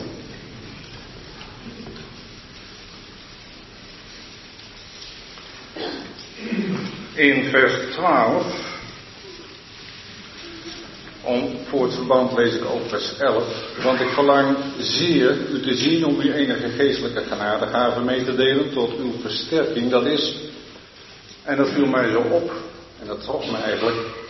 [7.14, 8.72] In vers 12,
[11.22, 13.43] om, voor het verband lees ik ook vers 11,
[13.84, 18.74] want ik verlang zeer u te zien om uw enige geestelijke genadegave mee te delen
[18.74, 19.91] tot uw versterking.
[19.91, 20.38] Dat is,
[21.43, 22.51] en dat viel mij zo op,
[23.01, 24.22] en dat trof me eigenlijk,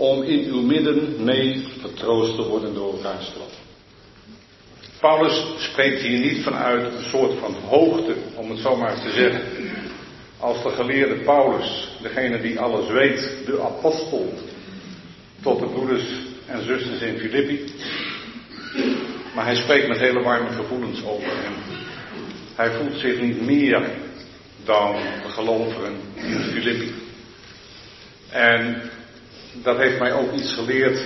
[0.00, 3.52] om in uw midden mee vertroost te worden door elkaar straf.
[5.00, 9.42] Paulus spreekt hier niet vanuit een soort van hoogte, om het zo maar te zeggen.
[10.38, 14.32] Als de geleerde Paulus, degene die alles weet, de apostel,
[15.42, 16.04] tot de broeders
[16.46, 17.72] en zusters in Filippi.
[19.34, 21.54] Maar hij spreekt met hele warme gevoelens over hem.
[22.54, 23.90] Hij voelt zich niet meer
[24.64, 26.92] dan de gelovigen in Filippi.
[28.30, 28.90] En
[29.62, 31.00] dat heeft mij ook iets geleerd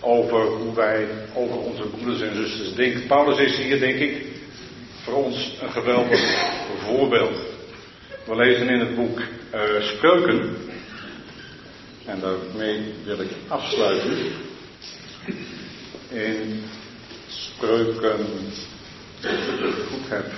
[0.00, 3.06] over hoe wij over onze broeders en zusters denken.
[3.06, 4.26] Paulus is hier, denk ik,
[5.02, 6.20] voor ons een geweldig
[6.86, 7.36] voorbeeld.
[8.24, 10.56] We lezen in het boek uh, Spreuken,
[12.04, 14.18] en daarmee wil ik afsluiten,
[16.08, 16.62] in
[17.26, 18.26] Spreuken,
[19.22, 20.32] als ik het goed heb,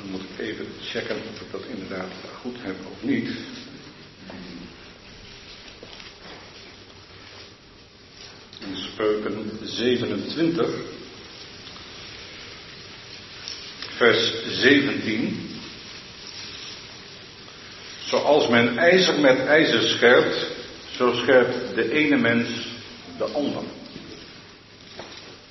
[0.00, 3.28] Dan moet ik even checken of ik dat inderdaad goed heb of niet.
[8.60, 10.68] In Spreuken 27,
[13.96, 15.50] vers 17.
[18.04, 20.46] Zoals men ijzer met ijzer scherpt,
[20.90, 22.48] zo scherpt de ene mens
[23.18, 23.62] de ander.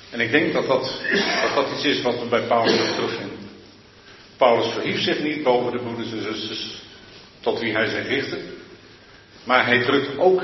[0.09, 1.01] En ik denk dat dat,
[1.41, 3.28] dat, dat iets is wat we bij Paulus terugvinden.
[4.39, 6.81] Paulus verhief zich niet boven de broeders en zusters
[7.39, 8.37] tot wie hij zich richtte.
[9.43, 10.43] Maar hij drukt ook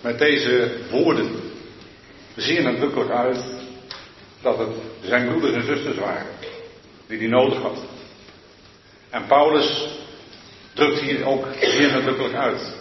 [0.00, 1.30] met deze woorden
[2.36, 3.44] zeer nadrukkelijk uit
[4.42, 4.68] dat het
[5.00, 6.26] zijn broeders en zusters waren
[7.06, 7.78] die hij nodig had.
[9.10, 9.88] En Paulus
[10.74, 12.74] drukt hier ook zeer nadrukkelijk uit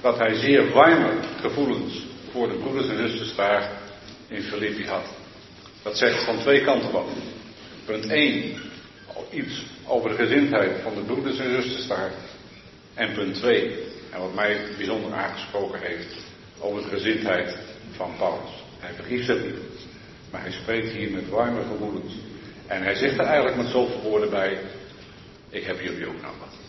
[0.00, 3.70] dat hij zeer warme gevoelens voor de broeders en zusters daar
[4.28, 5.04] in Filippi had.
[5.82, 7.08] Dat zegt van twee kanten op.
[7.84, 8.56] Punt 1,
[9.30, 12.12] iets over de gezindheid van de broeders en zusters daar.
[12.94, 13.78] En punt 2,
[14.10, 16.14] en wat mij bijzonder aangesproken heeft,
[16.58, 17.58] over de gezindheid
[17.90, 18.50] van Paulus.
[18.78, 19.86] Hij vergieft het niet,
[20.30, 22.12] maar hij spreekt hier met warme gevoelens.
[22.66, 24.58] En hij zegt er eigenlijk met zoveel woorden bij,
[25.48, 26.63] ik heb jullie ook nodig.